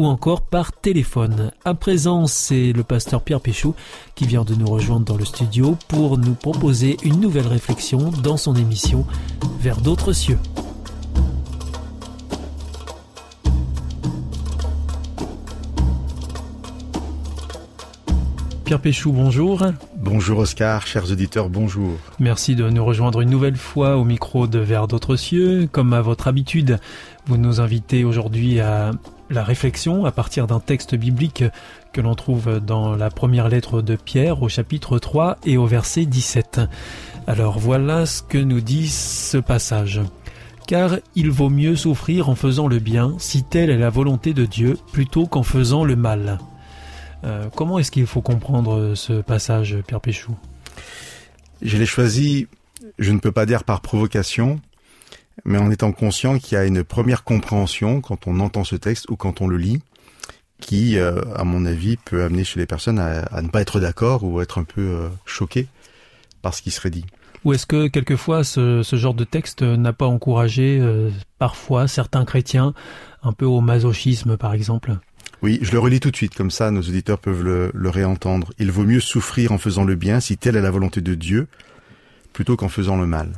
ou 0.00 0.06
encore 0.06 0.40
par 0.40 0.72
téléphone. 0.72 1.52
À 1.62 1.74
présent, 1.74 2.26
c'est 2.26 2.72
le 2.72 2.82
pasteur 2.82 3.20
Pierre 3.20 3.42
Péchou 3.42 3.74
qui 4.14 4.26
vient 4.26 4.44
de 4.44 4.54
nous 4.54 4.66
rejoindre 4.66 5.04
dans 5.04 5.18
le 5.18 5.26
studio 5.26 5.76
pour 5.88 6.16
nous 6.16 6.32
proposer 6.32 6.96
une 7.02 7.20
nouvelle 7.20 7.46
réflexion 7.46 8.10
dans 8.22 8.38
son 8.38 8.54
émission 8.54 9.04
Vers 9.60 9.76
d'autres 9.82 10.14
cieux. 10.14 10.38
Pierre 18.64 18.80
Péchou, 18.80 19.12
bonjour. 19.12 19.66
Bonjour 19.96 20.38
Oscar, 20.38 20.86
chers 20.86 21.10
auditeurs, 21.10 21.50
bonjour. 21.50 21.98
Merci 22.18 22.56
de 22.56 22.70
nous 22.70 22.84
rejoindre 22.86 23.20
une 23.20 23.28
nouvelle 23.28 23.56
fois 23.56 23.98
au 23.98 24.04
micro 24.04 24.46
de 24.46 24.60
Vers 24.60 24.88
d'autres 24.88 25.16
cieux. 25.16 25.68
Comme 25.70 25.92
à 25.92 26.00
votre 26.00 26.26
habitude, 26.26 26.78
vous 27.26 27.36
nous 27.36 27.60
invitez 27.60 28.04
aujourd'hui 28.04 28.60
à 28.60 28.92
la 29.30 29.44
réflexion 29.44 30.04
à 30.04 30.12
partir 30.12 30.46
d'un 30.46 30.60
texte 30.60 30.94
biblique 30.94 31.44
que 31.92 32.00
l'on 32.00 32.14
trouve 32.14 32.60
dans 32.60 32.96
la 32.96 33.10
première 33.10 33.48
lettre 33.48 33.80
de 33.80 33.96
Pierre 33.96 34.42
au 34.42 34.48
chapitre 34.48 34.98
3 34.98 35.38
et 35.46 35.56
au 35.56 35.66
verset 35.66 36.04
17. 36.04 36.60
Alors 37.26 37.58
voilà 37.58 38.06
ce 38.06 38.22
que 38.22 38.38
nous 38.38 38.60
dit 38.60 38.88
ce 38.88 39.38
passage. 39.38 40.00
Car 40.66 40.96
il 41.14 41.30
vaut 41.30 41.48
mieux 41.48 41.76
souffrir 41.76 42.28
en 42.28 42.34
faisant 42.34 42.68
le 42.68 42.78
bien, 42.78 43.14
si 43.18 43.44
telle 43.44 43.70
est 43.70 43.78
la 43.78 43.90
volonté 43.90 44.34
de 44.34 44.44
Dieu, 44.44 44.76
plutôt 44.92 45.26
qu'en 45.26 45.42
faisant 45.42 45.84
le 45.84 45.96
mal. 45.96 46.38
Euh, 47.24 47.46
comment 47.54 47.78
est-ce 47.78 47.90
qu'il 47.90 48.06
faut 48.06 48.22
comprendre 48.22 48.94
ce 48.94 49.20
passage, 49.20 49.78
Pierre 49.86 50.00
Péchou? 50.00 50.36
Je 51.62 51.76
l'ai 51.76 51.86
choisi, 51.86 52.46
je 52.98 53.12
ne 53.12 53.18
peux 53.18 53.32
pas 53.32 53.46
dire 53.46 53.64
par 53.64 53.80
provocation, 53.80 54.60
mais 55.44 55.58
en 55.58 55.70
étant 55.70 55.92
conscient 55.92 56.38
qu'il 56.38 56.56
y 56.56 56.60
a 56.60 56.64
une 56.64 56.84
première 56.84 57.24
compréhension 57.24 58.00
quand 58.00 58.26
on 58.26 58.40
entend 58.40 58.64
ce 58.64 58.76
texte 58.76 59.08
ou 59.10 59.16
quand 59.16 59.40
on 59.40 59.46
le 59.46 59.56
lit, 59.56 59.80
qui, 60.60 60.98
euh, 60.98 61.20
à 61.34 61.44
mon 61.44 61.64
avis, 61.64 61.96
peut 61.96 62.22
amener 62.22 62.44
chez 62.44 62.60
les 62.60 62.66
personnes 62.66 62.98
à, 62.98 63.22
à 63.22 63.42
ne 63.42 63.48
pas 63.48 63.60
être 63.60 63.80
d'accord 63.80 64.24
ou 64.24 64.40
être 64.40 64.58
un 64.58 64.64
peu 64.64 64.82
euh, 64.82 65.08
choqué 65.24 65.66
par 66.42 66.54
ce 66.54 66.62
qui 66.62 66.70
serait 66.70 66.90
dit. 66.90 67.04
Ou 67.44 67.54
est-ce 67.54 67.66
que 67.66 67.88
quelquefois 67.88 68.44
ce, 68.44 68.82
ce, 68.82 68.96
genre 68.96 69.14
de 69.14 69.24
texte 69.24 69.62
n'a 69.62 69.94
pas 69.94 70.06
encouragé 70.06 70.78
euh, 70.78 71.10
parfois 71.38 71.88
certains 71.88 72.26
chrétiens 72.26 72.74
un 73.22 73.32
peu 73.32 73.46
au 73.46 73.62
masochisme, 73.62 74.36
par 74.36 74.52
exemple? 74.52 74.96
Oui, 75.42 75.58
je 75.62 75.72
le 75.72 75.78
relis 75.78 76.00
tout 76.00 76.10
de 76.10 76.16
suite, 76.16 76.34
comme 76.34 76.50
ça 76.50 76.70
nos 76.70 76.82
auditeurs 76.82 77.18
peuvent 77.18 77.42
le, 77.42 77.70
le, 77.72 77.88
réentendre. 77.88 78.52
Il 78.58 78.70
vaut 78.70 78.84
mieux 78.84 79.00
souffrir 79.00 79.52
en 79.52 79.58
faisant 79.58 79.84
le 79.84 79.94
bien, 79.94 80.20
si 80.20 80.36
telle 80.36 80.56
est 80.56 80.60
la 80.60 80.70
volonté 80.70 81.00
de 81.00 81.14
Dieu, 81.14 81.48
plutôt 82.34 82.56
qu'en 82.56 82.68
faisant 82.68 82.98
le 82.98 83.06
mal. 83.06 83.32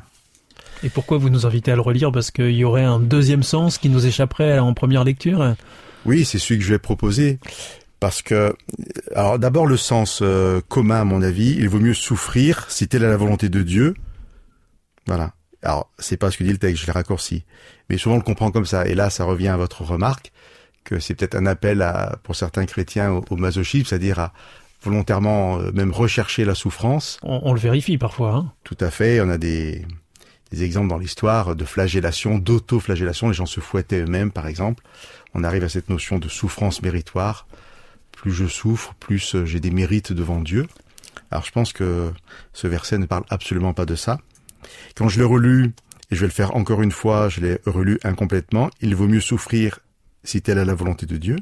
Et 0.85 0.89
pourquoi 0.89 1.19
vous 1.19 1.31
nous 1.31 1.47
invitez 1.47 1.73
à 1.73 1.77
le 1.77 1.81
relire 1.81 2.11
Parce 2.11 2.31
qu'il 2.31 2.51
y 2.51 2.65
aurait 2.65 2.85
un 2.85 2.99
deuxième 2.99 3.43
sens 3.43 3.79
qui 3.79 3.89
nous 3.89 4.07
échapperait 4.07 4.59
en 4.59 4.75
première 4.75 5.05
lecture 5.05 5.55
Oui, 6.05 6.25
c'est 6.25 6.39
celui 6.39 6.59
que 6.59 6.65
je 6.65 6.71
vais 6.71 6.79
proposer. 6.79 7.39
Parce 8.01 8.21
que, 8.21 8.53
alors 9.15 9.39
d'abord 9.39 9.65
le 9.65 9.77
sens 9.77 10.21
euh, 10.23 10.61
commun 10.69 11.03
à 11.03 11.05
mon 11.05 11.23
avis, 11.23 11.53
il 11.53 11.69
vaut 11.69 11.79
mieux 11.79 11.95
souffrir 11.95 12.67
si 12.69 12.89
telle 12.89 13.05
est 13.05 13.09
la 13.09 13.17
volonté 13.17 13.49
de 13.49 13.63
Dieu. 13.63 13.95
Voilà. 15.07 15.35
Alors, 15.63 15.89
c'est 16.01 16.17
pas 16.17 16.33
ce 16.33 16.37
que 16.37 16.43
dit 16.43 16.51
le 16.51 16.59
texte, 16.59 16.83
je 16.83 16.87
l'ai 16.87 16.93
raccourci. 16.93 17.45
Mais 17.89 17.99
souvent, 17.99 18.17
on 18.17 18.19
le 18.19 18.25
comprend 18.25 18.51
comme 18.51 18.67
ça. 18.67 18.87
Et 18.89 18.97
là, 18.97 19.09
ça 19.09 19.23
revient 19.23 19.49
à 19.49 19.57
votre 19.57 19.83
remarque 19.83 20.33
que 20.83 20.99
c'est 20.99 21.15
peut-être 21.15 21.37
un 21.37 21.47
appel 21.47 21.81
à, 21.81 22.19
pour 22.25 22.35
certains 22.35 22.67
chrétiens 22.67 23.13
au, 23.13 23.25
au 23.31 23.37
masochisme, 23.37 23.87
c'est-à-dire 23.87 24.19
à 24.19 24.33
volontairement 24.83 25.61
euh, 25.61 25.71
même 25.71 25.93
rechercher 25.93 26.45
la 26.45 26.57
souffrance. 26.57 27.19
On, 27.23 27.41
on 27.45 27.53
le 27.53 27.61
vérifie 27.61 27.99
parfois. 27.99 28.35
Hein. 28.35 28.53
Tout 28.65 28.79
à 28.81 28.91
fait. 28.91 29.21
On 29.21 29.31
a 29.31 29.39
des, 29.39 29.87
des 30.53 30.63
exemples 30.65 30.89
dans 30.89 30.99
l'histoire 30.99 31.57
de 31.57 31.65
flagellation, 31.65 32.39
d'auto-flagellation. 32.39 33.29
Les 33.29 33.35
gens 33.35 33.47
se 33.47 33.61
fouettaient 33.61 34.03
eux-mêmes, 34.03 34.31
par 34.31 34.47
exemple. 34.47 34.85
On 35.35 35.45
arrive 35.45 35.65
à 35.65 35.69
cette 35.69 35.89
notion 35.89 36.19
de 36.19 36.29
souffrance 36.29 36.83
méritoire. 36.83 37.47
Plus 38.13 38.33
je 38.33 38.47
souffre, 38.47 38.95
plus 39.01 39.35
euh, 39.35 39.45
j'ai 39.47 39.59
des 39.61 39.71
mérites 39.71 40.13
devant 40.13 40.41
Dieu. 40.41 40.67
Alors 41.31 41.45
je 41.45 41.51
pense 41.51 41.73
que 41.73 42.13
ce 42.53 42.67
verset 42.69 42.99
ne 42.99 43.07
parle 43.07 43.25
absolument 43.31 43.73
pas 43.73 43.87
de 43.87 43.95
ça. 43.95 44.19
Quand 44.95 45.09
je 45.09 45.19
l'ai 45.19 45.25
relu, 45.25 45.73
et 46.11 46.15
je 46.15 46.21
vais 46.21 46.27
le 46.27 46.33
faire 46.33 46.55
encore 46.55 46.83
une 46.83 46.93
fois, 46.93 47.31
je 47.31 47.41
l'ai 47.41 47.59
relu 47.65 47.99
incomplètement, 48.05 48.71
il 48.83 48.95
vaut 48.95 49.09
mieux 49.09 49.21
souffrir 49.21 49.81
si 50.25 50.43
telle 50.43 50.59
est 50.59 50.65
la 50.67 50.75
volonté 50.75 51.07
de 51.07 51.17
Dieu. 51.17 51.37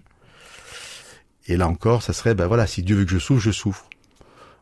Et 1.49 1.57
là 1.57 1.66
encore, 1.68 2.03
ça 2.03 2.12
serait, 2.12 2.35
ben 2.35 2.46
voilà, 2.46 2.66
si 2.68 2.83
Dieu 2.85 2.96
veut 2.96 3.05
que 3.05 3.11
je 3.11 3.18
souffre, 3.18 3.40
je 3.42 3.51
souffre. 3.51 3.88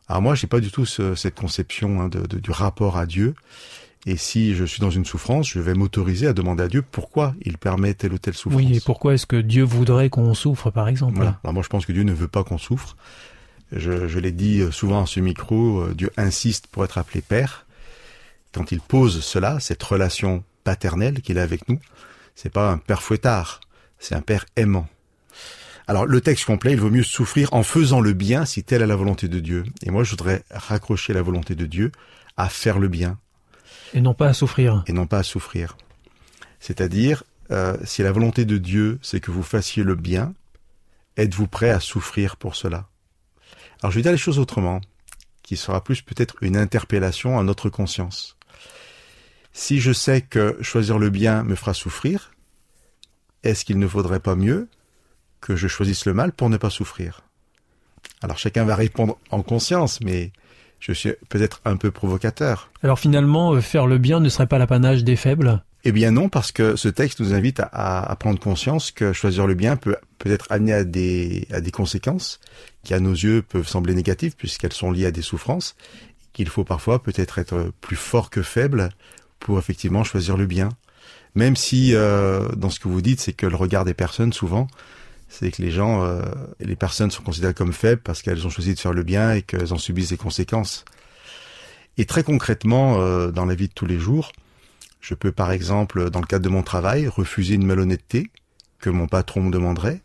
Alors 0.07 0.23
moi, 0.23 0.33
j'ai 0.33 0.47
pas 0.47 0.59
du 0.59 0.71
tout 0.71 0.85
ce- 0.87 1.13
cette 1.13 1.35
conception 1.35 2.01
hein, 2.01 2.09
du 2.09 2.49
rapport 2.51 2.97
à 2.97 3.05
Dieu. 3.05 3.35
Et 4.05 4.15
si 4.15 4.55
je 4.55 4.63
suis 4.63 4.79
dans 4.79 4.89
une 4.89 5.05
souffrance, 5.05 5.49
je 5.49 5.59
vais 5.59 5.73
m'autoriser 5.73 6.27
à 6.27 6.33
demander 6.33 6.63
à 6.63 6.67
Dieu 6.67 6.81
pourquoi 6.81 7.35
il 7.41 7.57
permet 7.57 7.93
telle 7.93 8.13
ou 8.13 8.17
telle 8.17 8.33
souffrance. 8.33 8.61
Oui, 8.61 8.77
et 8.77 8.79
pourquoi 8.79 9.13
est-ce 9.13 9.25
que 9.25 9.35
Dieu 9.35 9.63
voudrait 9.63 10.09
qu'on 10.09 10.33
souffre, 10.33 10.71
par 10.71 10.87
exemple 10.87 11.17
Voilà. 11.17 11.39
Alors 11.43 11.53
moi, 11.53 11.63
je 11.63 11.67
pense 11.67 11.85
que 11.85 11.91
Dieu 11.91 12.03
ne 12.03 12.13
veut 12.13 12.29
pas 12.29 12.43
qu'on 12.43 12.57
souffre. 12.57 12.95
Je, 13.73 14.07
je 14.07 14.19
l'ai 14.19 14.31
dit 14.31 14.61
euh, 14.61 14.71
souvent 14.71 15.03
à 15.03 15.05
ce 15.05 15.19
micro, 15.19 15.81
euh, 15.81 15.93
Dieu 15.93 16.11
insiste 16.17 16.67
pour 16.67 16.85
être 16.85 16.97
appelé 16.97 17.21
Père. 17.21 17.65
Quand 18.53 18.71
il 18.71 18.79
pose 18.79 19.23
cela, 19.23 19.59
cette 19.59 19.83
relation 19.83 20.43
paternelle 20.63 21.21
qu'il 21.21 21.37
a 21.37 21.43
avec 21.43 21.67
nous, 21.69 21.79
c'est 22.35 22.51
pas 22.51 22.71
un 22.71 22.77
père 22.77 23.03
fouettard, 23.03 23.59
c'est 23.99 24.15
un 24.15 24.21
père 24.21 24.45
aimant. 24.55 24.87
Alors 25.87 26.05
le 26.05 26.21
texte 26.21 26.45
complet, 26.45 26.71
il 26.71 26.79
vaut 26.79 26.89
mieux 26.89 27.03
souffrir 27.03 27.53
en 27.53 27.63
faisant 27.63 27.99
le 27.99 28.13
bien 28.13 28.45
si 28.45 28.63
telle 28.63 28.81
est 28.81 28.87
la 28.87 28.95
volonté 28.95 29.27
de 29.27 29.39
Dieu. 29.39 29.65
Et 29.83 29.91
moi, 29.91 30.03
je 30.03 30.11
voudrais 30.11 30.43
raccrocher 30.49 31.13
la 31.13 31.21
volonté 31.21 31.53
de 31.53 31.65
Dieu 31.65 31.91
à 32.37 32.49
faire 32.49 32.79
le 32.79 32.87
bien 32.87 33.17
Et 33.93 34.01
non 34.01 34.13
pas 34.13 34.27
à 34.27 34.33
souffrir. 34.33 34.83
et 34.87 34.93
non 34.93 35.07
pas 35.07 35.19
à 35.19 35.23
souffrir. 35.23 35.77
C'est-à-dire, 36.59 37.23
euh, 37.51 37.77
si 37.83 38.03
la 38.03 38.11
volonté 38.11 38.45
de 38.45 38.57
Dieu, 38.57 38.99
c'est 39.01 39.19
que 39.19 39.31
vous 39.31 39.43
fassiez 39.43 39.83
le 39.83 39.95
bien, 39.95 40.33
êtes-vous 41.17 41.47
prêt 41.47 41.69
à 41.69 41.79
souffrir 41.79 42.37
pour 42.37 42.55
cela? 42.55 42.87
Alors 43.81 43.91
je 43.91 43.97
vais 43.97 44.03
dire 44.03 44.11
les 44.11 44.17
choses 44.17 44.39
autrement, 44.39 44.81
qui 45.41 45.57
sera 45.57 45.83
plus 45.83 46.01
peut-être 46.01 46.35
une 46.41 46.57
interpellation 46.57 47.39
à 47.39 47.43
notre 47.43 47.69
conscience. 47.69 48.37
Si 49.51 49.79
je 49.79 49.91
sais 49.91 50.21
que 50.21 50.57
choisir 50.61 50.99
le 50.99 51.09
bien 51.09 51.43
me 51.43 51.55
fera 51.55 51.73
souffrir, 51.73 52.31
est-ce 53.43 53.65
qu'il 53.65 53.79
ne 53.79 53.85
vaudrait 53.85 54.19
pas 54.19 54.35
mieux 54.35 54.67
que 55.41 55.55
je 55.55 55.67
choisisse 55.67 56.05
le 56.05 56.13
mal 56.13 56.33
pour 56.33 56.49
ne 56.49 56.57
pas 56.57 56.69
souffrir? 56.69 57.21
Alors 58.21 58.37
chacun 58.37 58.65
va 58.65 58.75
répondre 58.75 59.17
en 59.31 59.41
conscience, 59.41 60.01
mais 60.01 60.31
je 60.79 60.91
suis 60.93 61.11
peut-être 61.29 61.61
un 61.65 61.77
peu 61.77 61.91
provocateur. 61.91 62.69
Alors 62.83 62.99
finalement, 62.99 63.53
euh, 63.53 63.61
faire 63.61 63.87
le 63.87 63.97
bien 63.97 64.19
ne 64.19 64.29
serait 64.29 64.47
pas 64.47 64.57
l'apanage 64.57 65.03
des 65.03 65.15
faibles? 65.15 65.63
Eh 65.85 65.91
bien 65.93 66.11
non, 66.11 66.27
parce 66.27 66.51
que 66.51 66.75
ce 66.75 66.89
texte 66.89 67.21
nous 67.21 67.33
invite 67.33 67.59
à, 67.61 67.63
à- 67.71 68.11
à 68.11 68.15
prendre 68.15 68.39
conscience 68.39 68.91
que 68.91 69.13
choisir 69.13 69.47
le 69.47 69.53
bien 69.53 69.77
peut 69.77 69.95
peut-être 70.17 70.47
amener 70.49 70.73
à 70.73 70.83
des, 70.83 71.47
à 71.51 71.61
des 71.61 71.71
conséquences 71.71 72.39
qui 72.83 72.93
à 72.93 72.99
nos 72.99 73.13
yeux 73.13 73.41
peuvent 73.41 73.67
sembler 73.67 73.93
négatives 73.95 74.35
puisqu'elles 74.35 74.73
sont 74.73 74.91
liées 74.91 75.05
à 75.05 75.11
des 75.11 75.21
souffrances, 75.21 75.75
qu'il 76.33 76.49
faut 76.49 76.63
parfois 76.65 77.01
peut-être 77.01 77.39
être 77.39 77.71
plus 77.81 77.95
fort 77.95 78.29
que 78.29 78.41
faible 78.41 78.89
pour 79.39 79.57
effectivement 79.57 80.03
choisir 80.03 80.35
le 80.37 80.45
bien. 80.45 80.69
Même 81.35 81.55
si 81.55 81.93
euh, 81.93 82.49
dans 82.57 82.69
ce 82.69 82.79
que 82.79 82.87
vous 82.89 83.01
dites, 83.01 83.21
c'est 83.21 83.33
que 83.33 83.45
le 83.45 83.55
regard 83.55 83.85
des 83.85 83.93
personnes 83.93 84.33
souvent, 84.33 84.67
c'est 85.29 85.51
que 85.51 85.61
les 85.61 85.71
gens, 85.71 86.03
euh, 86.03 86.21
les 86.59 86.75
personnes 86.75 87.11
sont 87.11 87.23
considérées 87.23 87.53
comme 87.53 87.71
faibles 87.71 88.01
parce 88.01 88.21
qu'elles 88.21 88.45
ont 88.45 88.49
choisi 88.49 88.73
de 88.73 88.79
faire 88.79 88.93
le 88.93 89.03
bien 89.03 89.33
et 89.33 89.43
qu'elles 89.43 89.73
en 89.73 89.77
subissent 89.77 90.11
les 90.11 90.17
conséquences. 90.17 90.83
Et 91.97 92.05
très 92.05 92.23
concrètement, 92.23 92.99
euh, 92.99 93.31
dans 93.31 93.45
la 93.45 93.55
vie 93.55 93.67
de 93.67 93.73
tous 93.73 93.85
les 93.85 93.99
jours, 93.99 94.31
je 94.99 95.13
peux 95.13 95.31
par 95.31 95.51
exemple, 95.51 96.09
dans 96.09 96.19
le 96.19 96.25
cadre 96.25 96.43
de 96.43 96.49
mon 96.49 96.63
travail, 96.63 97.07
refuser 97.07 97.55
une 97.55 97.65
malhonnêteté 97.65 98.31
que 98.79 98.89
mon 98.89 99.07
patron 99.07 99.43
me 99.43 99.51
demanderait 99.51 100.01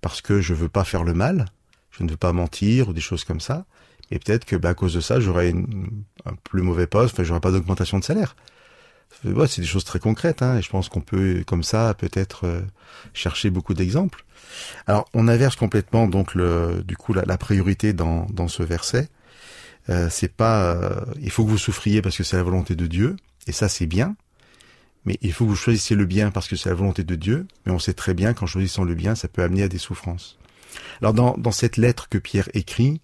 parce 0.00 0.22
que 0.22 0.40
je 0.40 0.54
veux 0.54 0.68
pas 0.68 0.84
faire 0.84 1.04
le 1.04 1.12
mal, 1.12 1.46
je 1.90 2.04
ne 2.04 2.10
veux 2.10 2.16
pas 2.16 2.32
mentir 2.32 2.88
ou 2.88 2.92
des 2.92 3.00
choses 3.00 3.24
comme 3.24 3.40
ça. 3.40 3.66
Et 4.10 4.18
peut-être 4.18 4.44
que 4.44 4.56
bah, 4.56 4.70
à 4.70 4.74
cause 4.74 4.94
de 4.94 5.00
ça, 5.00 5.20
j'aurais 5.20 5.52
un 5.52 6.34
plus 6.44 6.62
mauvais 6.62 6.86
poste, 6.86 7.14
enfin, 7.14 7.24
j'aurais 7.24 7.40
pas 7.40 7.50
d'augmentation 7.50 7.98
de 7.98 8.04
salaire. 8.04 8.34
Ouais, 9.24 9.46
c'est 9.46 9.60
des 9.60 9.66
choses 9.66 9.84
très 9.84 9.98
concrètes, 9.98 10.40
hein, 10.42 10.56
et 10.56 10.62
je 10.62 10.70
pense 10.70 10.88
qu'on 10.88 11.02
peut, 11.02 11.44
comme 11.46 11.62
ça, 11.62 11.94
peut-être 11.94 12.46
euh, 12.46 12.62
chercher 13.12 13.50
beaucoup 13.50 13.74
d'exemples. 13.74 14.24
Alors, 14.86 15.08
on 15.12 15.28
inverse 15.28 15.56
complètement 15.56 16.08
donc 16.08 16.34
le, 16.34 16.82
du 16.86 16.96
coup 16.96 17.12
la, 17.12 17.22
la 17.26 17.36
priorité 17.36 17.92
dans, 17.92 18.26
dans 18.30 18.48
ce 18.48 18.62
verset. 18.62 19.08
Euh, 19.88 20.08
c'est 20.10 20.32
pas, 20.32 20.74
euh, 20.74 21.04
il 21.20 21.30
faut 21.30 21.44
que 21.44 21.50
vous 21.50 21.58
souffriez 21.58 22.00
parce 22.00 22.16
que 22.16 22.24
c'est 22.24 22.36
la 22.36 22.42
volonté 22.42 22.74
de 22.74 22.86
Dieu, 22.86 23.16
et 23.46 23.52
ça 23.52 23.68
c'est 23.68 23.86
bien. 23.86 24.16
Mais 25.04 25.18
il 25.22 25.32
faut 25.32 25.44
que 25.44 25.50
vous 25.50 25.56
choisissiez 25.56 25.96
le 25.96 26.04
bien 26.04 26.30
parce 26.30 26.46
que 26.46 26.56
c'est 26.56 26.68
la 26.68 26.74
volonté 26.74 27.04
de 27.04 27.14
Dieu. 27.14 27.46
Mais 27.64 27.72
on 27.72 27.78
sait 27.78 27.94
très 27.94 28.12
bien 28.12 28.34
qu'en 28.34 28.46
choisissant 28.46 28.84
le 28.84 28.94
bien, 28.94 29.14
ça 29.14 29.28
peut 29.28 29.42
amener 29.42 29.62
à 29.62 29.68
des 29.68 29.78
souffrances. 29.78 30.38
Alors 31.00 31.14
dans, 31.14 31.36
dans 31.38 31.52
cette 31.52 31.78
lettre 31.78 32.08
que 32.08 32.18
Pierre 32.18 32.48
écrit, 32.52 33.00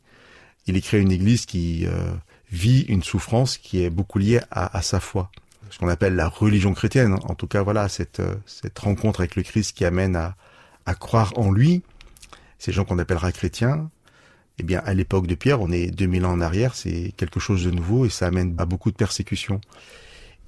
il 0.66 0.77
écrit 0.77 0.99
à 0.99 1.01
une 1.01 1.11
église 1.12 1.47
qui 1.47 1.87
euh, 1.87 2.12
vit 2.53 2.83
une 2.83 3.03
souffrance 3.03 3.57
qui 3.57 3.83
est 3.83 3.90
beaucoup 3.90 4.19
liée 4.19 4.40
à, 4.51 4.77
à 4.77 4.83
sa 4.83 5.01
foi. 5.01 5.31
Ce 5.71 5.79
qu'on 5.79 5.89
appelle 5.89 6.15
la 6.15 6.29
religion 6.29 6.75
chrétienne. 6.75 7.17
En 7.25 7.35
tout 7.35 7.47
cas, 7.47 7.63
voilà, 7.63 7.89
cette, 7.89 8.21
euh, 8.21 8.35
cette 8.47 8.79
rencontre 8.79 9.21
avec 9.21 9.37
le 9.37 9.43
Christ 9.43 9.77
qui 9.77 9.85
amène 9.85 10.17
à, 10.17 10.37
à 10.87 10.95
croire 10.95 11.33
en 11.37 11.51
lui. 11.51 11.83
Ces 12.59 12.73
gens 12.73 12.85
qu'on 12.85 12.99
appellera 12.99 13.33
chrétiens, 13.33 13.91
eh 14.59 14.63
bien, 14.63 14.81
à 14.85 14.95
l'époque 14.95 15.27
de 15.27 15.35
Pierre, 15.35 15.61
on 15.61 15.71
est 15.71 15.89
2000 15.89 16.25
ans 16.25 16.33
en 16.33 16.41
arrière, 16.41 16.75
c'est 16.75 17.13
quelque 17.17 17.41
chose 17.41 17.65
de 17.65 17.71
nouveau 17.71 18.07
et 18.07 18.09
ça 18.09 18.27
amène 18.27 18.55
à 18.59 18.65
beaucoup 18.65 18.91
de 18.91 18.97
persécutions. 18.97 19.61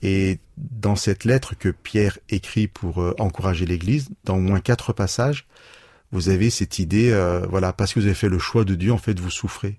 Et 0.00 0.38
dans 0.56 0.96
cette 0.96 1.24
lettre 1.24 1.54
que 1.58 1.68
Pierre 1.68 2.18
écrit 2.28 2.68
pour 2.68 3.02
euh, 3.02 3.14
encourager 3.18 3.66
l'Église, 3.66 4.08
dans 4.24 4.36
au 4.36 4.40
moins 4.40 4.60
quatre 4.60 4.92
passages, 4.92 5.46
vous 6.12 6.30
avez 6.30 6.50
cette 6.50 6.78
idée, 6.78 7.10
euh, 7.10 7.46
voilà, 7.50 7.72
parce 7.72 7.92
que 7.92 8.00
vous 8.00 8.06
avez 8.06 8.14
fait 8.14 8.28
le 8.28 8.38
choix 8.38 8.64
de 8.64 8.74
Dieu, 8.74 8.92
en 8.92 8.98
fait, 8.98 9.18
vous 9.18 9.30
souffrez. 9.30 9.78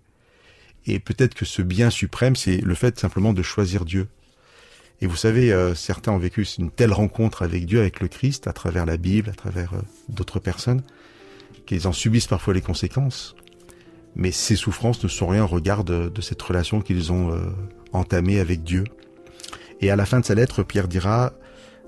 Et 0.86 1.00
peut-être 1.00 1.34
que 1.34 1.46
ce 1.46 1.62
bien 1.62 1.90
suprême, 1.90 2.36
c'est 2.36 2.58
le 2.58 2.76
fait 2.76 3.00
simplement 3.00 3.34
de 3.34 3.42
choisir 3.42 3.86
Dieu. 3.86 4.08
Et 5.02 5.08
vous 5.08 5.16
savez, 5.16 5.54
euh, 5.54 5.76
certains 5.76 6.12
ont 6.12 6.18
vécu 6.18 6.44
une 6.58 6.72
telle 6.72 6.92
rencontre 6.92 7.42
avec 7.42 7.66
Dieu, 7.66 7.80
avec 7.80 8.02
le 8.02 8.08
Christ, 8.08 8.48
à 8.48 8.54
travers 8.54 8.86
la 8.86 8.98
Bible, 8.98 9.30
à 9.30 9.34
travers 9.34 9.74
euh, 9.74 9.82
d'autres 10.10 10.40
personnes, 10.40 10.84
qu'ils 11.66 11.88
en 11.88 11.94
subissent 11.94 12.28
parfois 12.28 12.54
les 12.54 12.62
conséquences. 12.62 13.36
Mais 14.16 14.32
ces 14.32 14.56
souffrances 14.56 15.02
ne 15.04 15.08
sont 15.08 15.28
rien 15.28 15.44
au 15.44 15.48
regard 15.48 15.84
de, 15.84 16.10
de 16.10 16.22
cette 16.22 16.42
relation 16.42 16.82
qu'ils 16.82 17.14
ont 17.14 17.32
euh, 17.32 17.40
entamée 17.94 18.40
avec 18.40 18.64
Dieu. 18.64 18.84
Et 19.80 19.90
à 19.90 19.96
la 19.96 20.06
fin 20.06 20.20
de 20.20 20.26
sa 20.26 20.36
lettre, 20.36 20.64
Pierre 20.64 20.90
dira, 20.90 21.32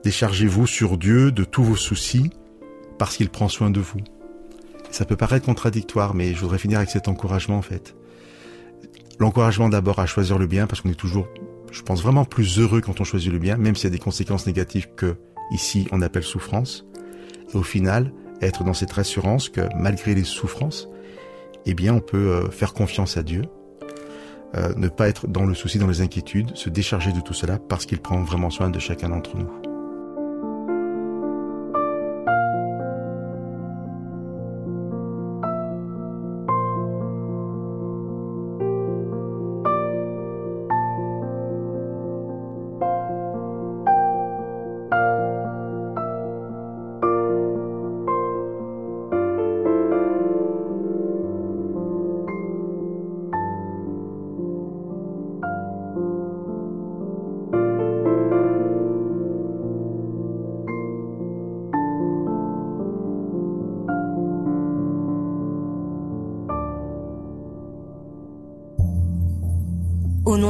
déchargez-vous 0.06 0.66
sur 0.66 0.98
Dieu 0.98 1.32
de 1.32 1.44
tous 1.44 1.64
vos 1.64 1.76
soucis, 1.76 2.32
parce 2.98 3.18
qu'il 3.18 3.30
prend 3.30 3.50
soin 3.50 3.70
de 3.70 3.82
vous. 3.82 4.00
Ça 4.92 5.06
peut 5.06 5.18
paraître 5.18 5.46
contradictoire, 5.46 6.14
mais 6.14 6.34
je 6.34 6.40
voudrais 6.40 6.58
finir 6.58 6.78
avec 6.78 6.90
cet 6.90 7.08
encouragement 7.08 7.58
en 7.58 7.62
fait. 7.62 7.96
L'encouragement 9.20 9.70
d'abord 9.70 10.00
à 10.00 10.06
choisir 10.06 10.38
le 10.38 10.48
bien, 10.48 10.68
parce 10.68 10.82
qu'on 10.82 10.90
est 10.90 10.96
toujours, 10.96 11.28
je 11.72 11.82
pense, 11.82 12.04
vraiment 12.04 12.26
plus 12.26 12.60
heureux 12.60 12.82
quand 12.82 13.02
on 13.02 13.04
choisit 13.04 13.32
le 13.32 13.40
bien, 13.40 13.58
même 13.58 13.76
s'il 13.76 13.86
y 13.86 13.94
a 13.94 13.96
des 13.96 14.04
conséquences 14.04 14.46
négatives 14.46 14.90
que 14.96 15.16
ici 15.52 15.88
on 15.92 16.02
appelle 16.02 16.24
souffrance. 16.24 16.86
Et 17.54 17.58
au 17.58 17.64
final, 17.64 18.14
être 18.42 18.64
dans 18.64 18.74
cette 18.74 18.98
assurance 18.98 19.50
que 19.50 19.62
malgré 19.76 20.16
les 20.16 20.24
souffrances, 20.24 20.90
eh 21.66 21.74
bien 21.74 21.94
on 21.94 22.02
peut 22.02 22.18
euh, 22.18 22.50
faire 22.50 22.74
confiance 22.74 23.18
à 23.18 23.24
Dieu, 23.24 23.44
euh, 24.56 24.74
ne 24.76 24.90
pas 24.90 25.08
être 25.08 25.28
dans 25.28 25.46
le 25.46 25.54
souci, 25.54 25.80
dans 25.80 25.88
les 25.88 26.02
inquiétudes, 26.02 26.56
se 26.56 26.70
décharger 26.70 27.14
de 27.14 27.22
tout 27.22 27.34
cela 27.34 27.58
parce 27.58 27.86
qu'il 27.86 28.00
prend 28.00 28.22
vraiment 28.22 28.50
soin 28.50 28.70
de 28.70 28.80
chacun 28.80 29.10
d'entre 29.10 29.38
nous. 29.38 29.71